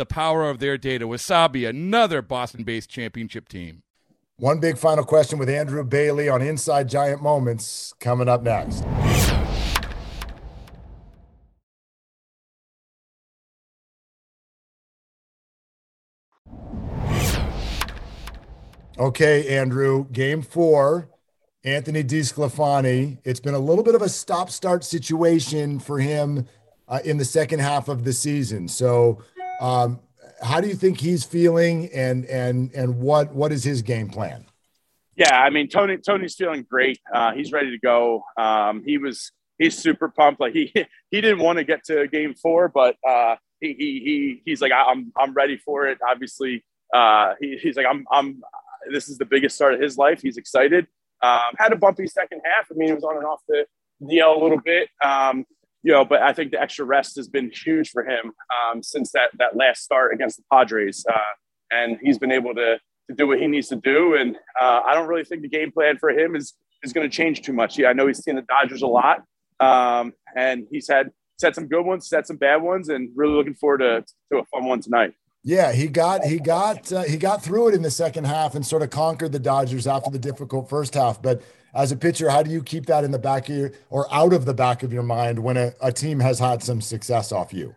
the 0.00 0.06
power 0.06 0.48
of 0.48 0.60
their 0.60 0.78
data. 0.78 1.06
Wasabi, 1.06 1.68
another 1.68 2.22
Boston 2.22 2.64
based 2.64 2.88
championship 2.88 3.48
team. 3.48 3.82
One 4.38 4.58
big 4.58 4.78
final 4.78 5.04
question 5.04 5.38
with 5.38 5.50
Andrew 5.50 5.84
Bailey 5.84 6.26
on 6.26 6.40
Inside 6.40 6.88
Giant 6.88 7.22
Moments 7.22 7.92
coming 8.00 8.26
up 8.26 8.42
next. 8.42 8.82
Okay, 18.98 19.58
Andrew, 19.58 20.06
game 20.10 20.40
four, 20.40 21.10
Anthony 21.62 22.02
DeSclafani. 22.02 23.18
It's 23.24 23.40
been 23.40 23.54
a 23.54 23.58
little 23.58 23.84
bit 23.84 23.94
of 23.94 24.00
a 24.00 24.08
stop 24.08 24.48
start 24.48 24.82
situation 24.82 25.78
for 25.78 25.98
him 25.98 26.46
uh, 26.88 27.00
in 27.04 27.18
the 27.18 27.24
second 27.26 27.58
half 27.58 27.88
of 27.88 28.04
the 28.04 28.14
season. 28.14 28.66
So, 28.66 29.22
um, 29.60 30.00
how 30.42 30.60
do 30.60 30.68
you 30.68 30.74
think 30.74 31.00
he's 31.00 31.24
feeling, 31.24 31.90
and 31.92 32.24
and 32.26 32.72
and 32.74 32.98
what 32.98 33.32
what 33.32 33.52
is 33.52 33.62
his 33.62 33.82
game 33.82 34.08
plan? 34.08 34.46
Yeah, 35.16 35.38
I 35.38 35.50
mean 35.50 35.68
Tony 35.68 35.98
Tony's 35.98 36.34
feeling 36.34 36.66
great. 36.68 36.98
Uh, 37.12 37.32
he's 37.32 37.52
ready 37.52 37.70
to 37.70 37.78
go. 37.78 38.24
Um, 38.38 38.82
he 38.84 38.98
was 38.98 39.32
he's 39.58 39.76
super 39.76 40.08
pumped. 40.08 40.40
Like 40.40 40.54
he 40.54 40.72
he 41.10 41.20
didn't 41.20 41.40
want 41.40 41.58
to 41.58 41.64
get 41.64 41.84
to 41.84 42.08
game 42.08 42.34
four, 42.34 42.68
but 42.68 42.96
uh, 43.06 43.36
he, 43.60 43.74
he 43.74 44.00
he 44.00 44.42
he's 44.44 44.60
like 44.60 44.72
I'm 44.72 45.12
I'm 45.16 45.34
ready 45.34 45.58
for 45.58 45.86
it. 45.86 45.98
Obviously, 46.08 46.64
uh, 46.94 47.34
he, 47.40 47.58
he's 47.58 47.76
like 47.76 47.86
I'm 47.88 48.06
I'm 48.10 48.42
this 48.90 49.08
is 49.08 49.18
the 49.18 49.26
biggest 49.26 49.56
start 49.56 49.74
of 49.74 49.80
his 49.80 49.98
life. 49.98 50.20
He's 50.22 50.38
excited. 50.38 50.86
Um, 51.22 51.52
had 51.58 51.72
a 51.72 51.76
bumpy 51.76 52.06
second 52.06 52.40
half. 52.44 52.66
I 52.70 52.74
mean, 52.74 52.88
it 52.88 52.94
was 52.94 53.04
on 53.04 53.18
and 53.18 53.26
off 53.26 53.40
the 53.46 53.66
DL 54.02 54.36
a 54.36 54.42
little 54.42 54.60
bit. 54.60 54.88
Um, 55.04 55.44
you 55.82 55.92
know, 55.92 56.04
but 56.04 56.22
I 56.22 56.32
think 56.32 56.50
the 56.50 56.60
extra 56.60 56.84
rest 56.84 57.16
has 57.16 57.28
been 57.28 57.50
huge 57.50 57.90
for 57.90 58.04
him 58.04 58.32
um, 58.54 58.82
since 58.82 59.12
that 59.12 59.30
that 59.38 59.56
last 59.56 59.82
start 59.82 60.12
against 60.12 60.36
the 60.36 60.44
Padres, 60.52 61.04
uh, 61.08 61.18
and 61.70 61.98
he's 62.02 62.18
been 62.18 62.32
able 62.32 62.54
to 62.54 62.78
to 63.08 63.16
do 63.16 63.26
what 63.26 63.40
he 63.40 63.46
needs 63.46 63.68
to 63.68 63.76
do. 63.76 64.14
And 64.14 64.36
uh, 64.60 64.82
I 64.84 64.94
don't 64.94 65.08
really 65.08 65.24
think 65.24 65.42
the 65.42 65.48
game 65.48 65.72
plan 65.72 65.98
for 65.98 66.10
him 66.10 66.36
is 66.36 66.54
is 66.82 66.92
going 66.92 67.08
to 67.08 67.14
change 67.14 67.42
too 67.42 67.52
much. 67.52 67.78
Yeah, 67.78 67.88
I 67.88 67.92
know 67.92 68.06
he's 68.06 68.22
seen 68.22 68.36
the 68.36 68.42
Dodgers 68.42 68.82
a 68.82 68.86
lot, 68.86 69.22
um, 69.58 70.12
and 70.36 70.66
he's 70.70 70.88
had 70.88 71.10
had 71.42 71.54
some 71.54 71.68
good 71.68 71.86
ones, 71.86 72.10
had 72.10 72.26
some 72.26 72.36
bad 72.36 72.56
ones, 72.56 72.90
and 72.90 73.08
really 73.14 73.32
looking 73.32 73.54
forward 73.54 73.78
to 73.78 74.04
to 74.32 74.38
a 74.40 74.44
fun 74.46 74.66
one 74.66 74.80
tonight. 74.80 75.14
Yeah, 75.42 75.72
he 75.72 75.88
got 75.88 76.24
he 76.24 76.38
got 76.38 76.92
uh, 76.92 77.02
he 77.04 77.16
got 77.16 77.42
through 77.42 77.68
it 77.68 77.74
in 77.74 77.82
the 77.82 77.90
second 77.90 78.24
half 78.24 78.54
and 78.54 78.66
sort 78.66 78.82
of 78.82 78.90
conquered 78.90 79.32
the 79.32 79.38
Dodgers 79.38 79.86
after 79.86 80.10
the 80.10 80.18
difficult 80.18 80.68
first 80.68 80.94
half, 80.94 81.22
but 81.22 81.42
as 81.74 81.92
a 81.92 81.96
pitcher, 81.96 82.28
how 82.28 82.42
do 82.42 82.50
you 82.50 82.62
keep 82.62 82.86
that 82.86 83.04
in 83.04 83.10
the 83.10 83.18
back 83.18 83.48
of 83.48 83.56
your 83.56 83.72
or 83.88 84.12
out 84.12 84.32
of 84.32 84.44
the 84.44 84.54
back 84.54 84.82
of 84.82 84.92
your 84.92 85.02
mind 85.02 85.38
when 85.38 85.56
a, 85.56 85.72
a 85.80 85.92
team 85.92 86.20
has 86.20 86.38
had 86.38 86.62
some 86.62 86.80
success 86.80 87.32
off 87.32 87.54
you? 87.54 87.74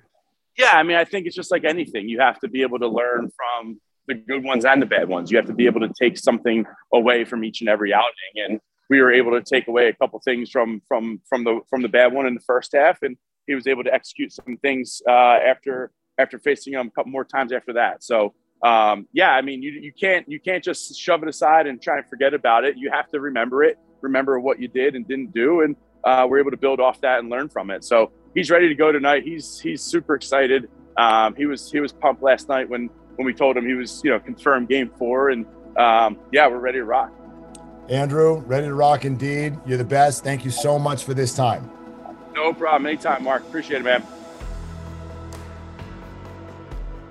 Yeah, 0.57 0.71
I 0.73 0.83
mean, 0.83 0.97
I 0.97 1.05
think 1.05 1.25
it's 1.25 1.35
just 1.35 1.51
like 1.51 1.63
anything. 1.63 2.09
You 2.09 2.19
have 2.19 2.39
to 2.39 2.47
be 2.47 2.61
able 2.63 2.79
to 2.79 2.87
learn 2.87 3.31
from 3.35 3.79
the 4.07 4.15
good 4.15 4.43
ones 4.43 4.65
and 4.65 4.81
the 4.81 4.85
bad 4.85 5.07
ones. 5.07 5.31
You 5.31 5.37
have 5.37 5.47
to 5.47 5.53
be 5.53 5.65
able 5.65 5.79
to 5.81 5.91
take 5.99 6.17
something 6.17 6.65
away 6.93 7.23
from 7.23 7.43
each 7.43 7.61
and 7.61 7.69
every 7.69 7.93
outing. 7.93 8.11
And 8.35 8.59
we 8.89 9.01
were 9.01 9.11
able 9.11 9.31
to 9.31 9.41
take 9.41 9.67
away 9.67 9.87
a 9.87 9.93
couple 9.93 10.19
things 10.19 10.49
from 10.49 10.81
from 10.87 11.21
from 11.27 11.43
the 11.43 11.61
from 11.69 11.81
the 11.81 11.87
bad 11.87 12.13
one 12.13 12.27
in 12.27 12.33
the 12.33 12.41
first 12.41 12.73
half 12.75 13.01
and 13.01 13.17
he 13.47 13.55
was 13.55 13.67
able 13.67 13.83
to 13.83 13.93
execute 13.93 14.31
some 14.31 14.57
things 14.61 15.01
uh, 15.07 15.37
after 15.45 15.91
after 16.17 16.39
facing 16.39 16.73
him 16.73 16.87
a 16.87 16.91
couple 16.91 17.11
more 17.11 17.25
times 17.25 17.51
after 17.51 17.73
that. 17.73 18.03
So 18.03 18.33
um, 18.63 19.07
yeah, 19.11 19.31
I 19.31 19.41
mean, 19.41 19.61
you, 19.61 19.71
you 19.71 19.91
can't 19.91 20.27
you 20.29 20.39
can't 20.39 20.63
just 20.63 20.97
shove 20.97 21.21
it 21.21 21.29
aside 21.29 21.67
and 21.67 21.81
try 21.81 21.97
and 21.97 22.07
forget 22.07 22.33
about 22.33 22.63
it. 22.63 22.77
You 22.77 22.89
have 22.91 23.09
to 23.09 23.19
remember 23.19 23.63
it, 23.63 23.77
remember 24.01 24.39
what 24.39 24.59
you 24.59 24.69
did 24.69 24.95
and 24.95 25.05
didn't 25.05 25.33
do, 25.33 25.61
and 25.61 25.75
uh, 26.05 26.25
we're 26.29 26.39
able 26.39 26.51
to 26.51 26.57
build 26.57 26.79
off 26.79 27.01
that 27.01 27.19
and 27.19 27.29
learn 27.29 27.49
from 27.49 27.69
it. 27.71 27.83
So 27.83 28.11
he's 28.33 28.49
ready 28.49 28.69
to 28.69 28.75
go 28.75 28.91
tonight. 28.91 29.23
He's 29.23 29.59
he's 29.59 29.81
super 29.81 30.15
excited. 30.15 30.69
Um, 30.95 31.35
he 31.35 31.45
was 31.45 31.69
he 31.69 31.81
was 31.81 31.91
pumped 31.91 32.23
last 32.23 32.47
night 32.47 32.69
when 32.69 32.89
when 33.17 33.25
we 33.25 33.33
told 33.33 33.57
him 33.57 33.65
he 33.65 33.73
was 33.73 34.01
you 34.01 34.11
know 34.11 34.19
confirmed 34.19 34.69
game 34.69 34.89
four, 34.97 35.29
and 35.29 35.45
um, 35.77 36.17
yeah, 36.31 36.47
we're 36.47 36.59
ready 36.59 36.77
to 36.77 36.85
rock. 36.85 37.11
Andrew, 37.89 38.37
ready 38.45 38.67
to 38.67 38.73
rock 38.73 39.03
indeed. 39.03 39.57
You're 39.65 39.77
the 39.77 39.83
best. 39.83 40.23
Thank 40.23 40.45
you 40.45 40.51
so 40.51 40.79
much 40.79 41.03
for 41.03 41.13
this 41.13 41.35
time. 41.35 41.69
No 42.33 42.53
problem. 42.53 42.85
Anytime, 42.85 43.25
Mark. 43.25 43.43
Appreciate 43.43 43.81
it, 43.81 43.83
man. 43.83 44.03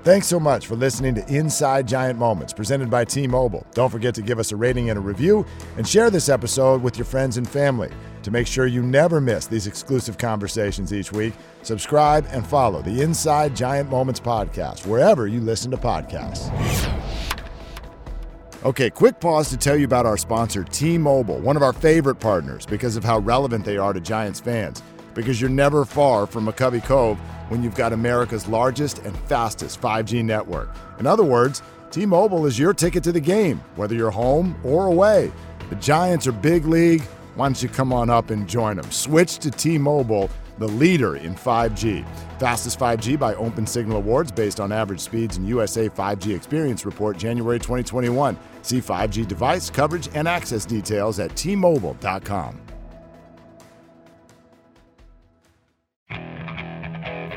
Thanks 0.05 0.27
so 0.27 0.41
much 0.41 0.67
for 0.67 0.75
listening 0.75 1.15
to 1.15 1.25
Inside 1.33 1.87
Giant 1.87 2.19
Moments 2.19 2.53
presented 2.53 2.91
by 2.91 3.05
T 3.05 3.29
Mobile. 3.29 3.65
Don't 3.73 3.89
forget 3.89 4.17
to 4.17 4.23
give 4.23 4.41
us 4.41 4.51
a 4.51 4.57
rating 4.57 4.91
and 4.91 4.99
a 4.99 5.01
review 5.01 5.47
and 5.77 5.87
share 5.87 6.11
this 6.11 6.29
episode 6.29 6.83
with 6.83 6.99
your 6.99 7.05
friends 7.05 7.37
and 7.37 7.49
family. 7.49 7.89
To 8.25 8.33
make 8.33 8.49
sure 8.49 8.67
you 8.67 8.83
never 8.83 9.21
miss 9.21 9.47
these 9.47 9.69
exclusive 9.69 10.19
conversations 10.19 10.93
each 10.93 11.13
week, 11.13 11.35
subscribe 11.63 12.27
and 12.31 12.45
follow 12.45 12.83
the 12.83 13.01
Inside 13.01 13.55
Giant 13.55 13.91
Moments 13.91 14.19
podcast 14.19 14.89
wherever 14.89 15.29
you 15.29 15.41
listen 15.41 15.71
to 15.71 15.77
podcasts. 15.77 16.51
Okay, 18.65 18.91
quick 18.91 19.21
pause 19.21 19.51
to 19.51 19.57
tell 19.57 19.77
you 19.77 19.85
about 19.85 20.05
our 20.05 20.17
sponsor, 20.17 20.65
T 20.65 20.99
Mobile, 20.99 21.39
one 21.39 21.57
of 21.57 21.63
our 21.63 21.73
favorite 21.73 22.17
partners 22.17 22.67
because 22.67 22.97
of 22.97 23.05
how 23.05 23.21
relevant 23.21 23.65
they 23.65 23.77
are 23.77 23.93
to 23.93 24.01
Giants 24.01 24.41
fans. 24.41 24.83
Because 25.15 25.41
you're 25.41 25.51
never 25.51 25.85
far 25.85 26.27
from 26.27 26.47
McCovey 26.47 26.83
Cove 26.85 27.19
when 27.49 27.63
you've 27.63 27.75
got 27.75 27.93
America's 27.93 28.49
largest 28.49 28.99
and 29.01 29.17
fastest 29.29 29.81
5G 29.81 30.25
network. 30.25 30.71
In 30.99 31.07
other 31.07 31.25
words, 31.25 31.63
T 31.91 32.07
Mobile 32.07 32.47
is 32.47 32.59
your 32.59 32.73
ticket 32.73 33.05
to 33.05 33.13
the 33.13 33.21
game, 33.21 33.61
whether 33.77 33.95
you're 33.95 34.11
home 34.11 34.57
or 34.65 34.87
away. 34.87 35.31
The 35.69 35.77
Giants 35.77 36.27
are 36.27 36.33
big 36.33 36.65
league. 36.65 37.03
Why 37.35 37.47
don't 37.47 37.63
you 37.63 37.69
come 37.69 37.93
on 37.93 38.11
up 38.11 38.31
and 38.31 38.49
join 38.49 38.77
them? 38.77 38.91
Switch 38.91 39.39
to 39.39 39.51
T 39.51 39.77
Mobile, 39.79 40.31
the 40.59 40.69
leader 40.69 41.17
in 41.17 41.35
5G. 41.35 42.07
Fastest 42.39 42.79
5G 42.79 43.19
by 43.19 43.35
Open 43.35 43.67
Signal 43.67 43.99
Awards 43.99 44.33
based 44.33 44.61
on 44.61 44.73
average 44.73 45.01
speeds 45.01 45.37
and 45.37 45.47
USA 45.47 45.89
5G 45.89 46.35
Experience 46.35 46.87
Report 46.87 47.17
January 47.17 47.59
2021. 47.59 48.37
See 48.63 48.81
5G 48.81 49.29
device 49.29 49.71
coverage 49.71 50.09
and 50.15 50.27
access 50.27 50.65
details 50.65 51.19
at 51.21 51.31
tmobile.com. 51.33 52.72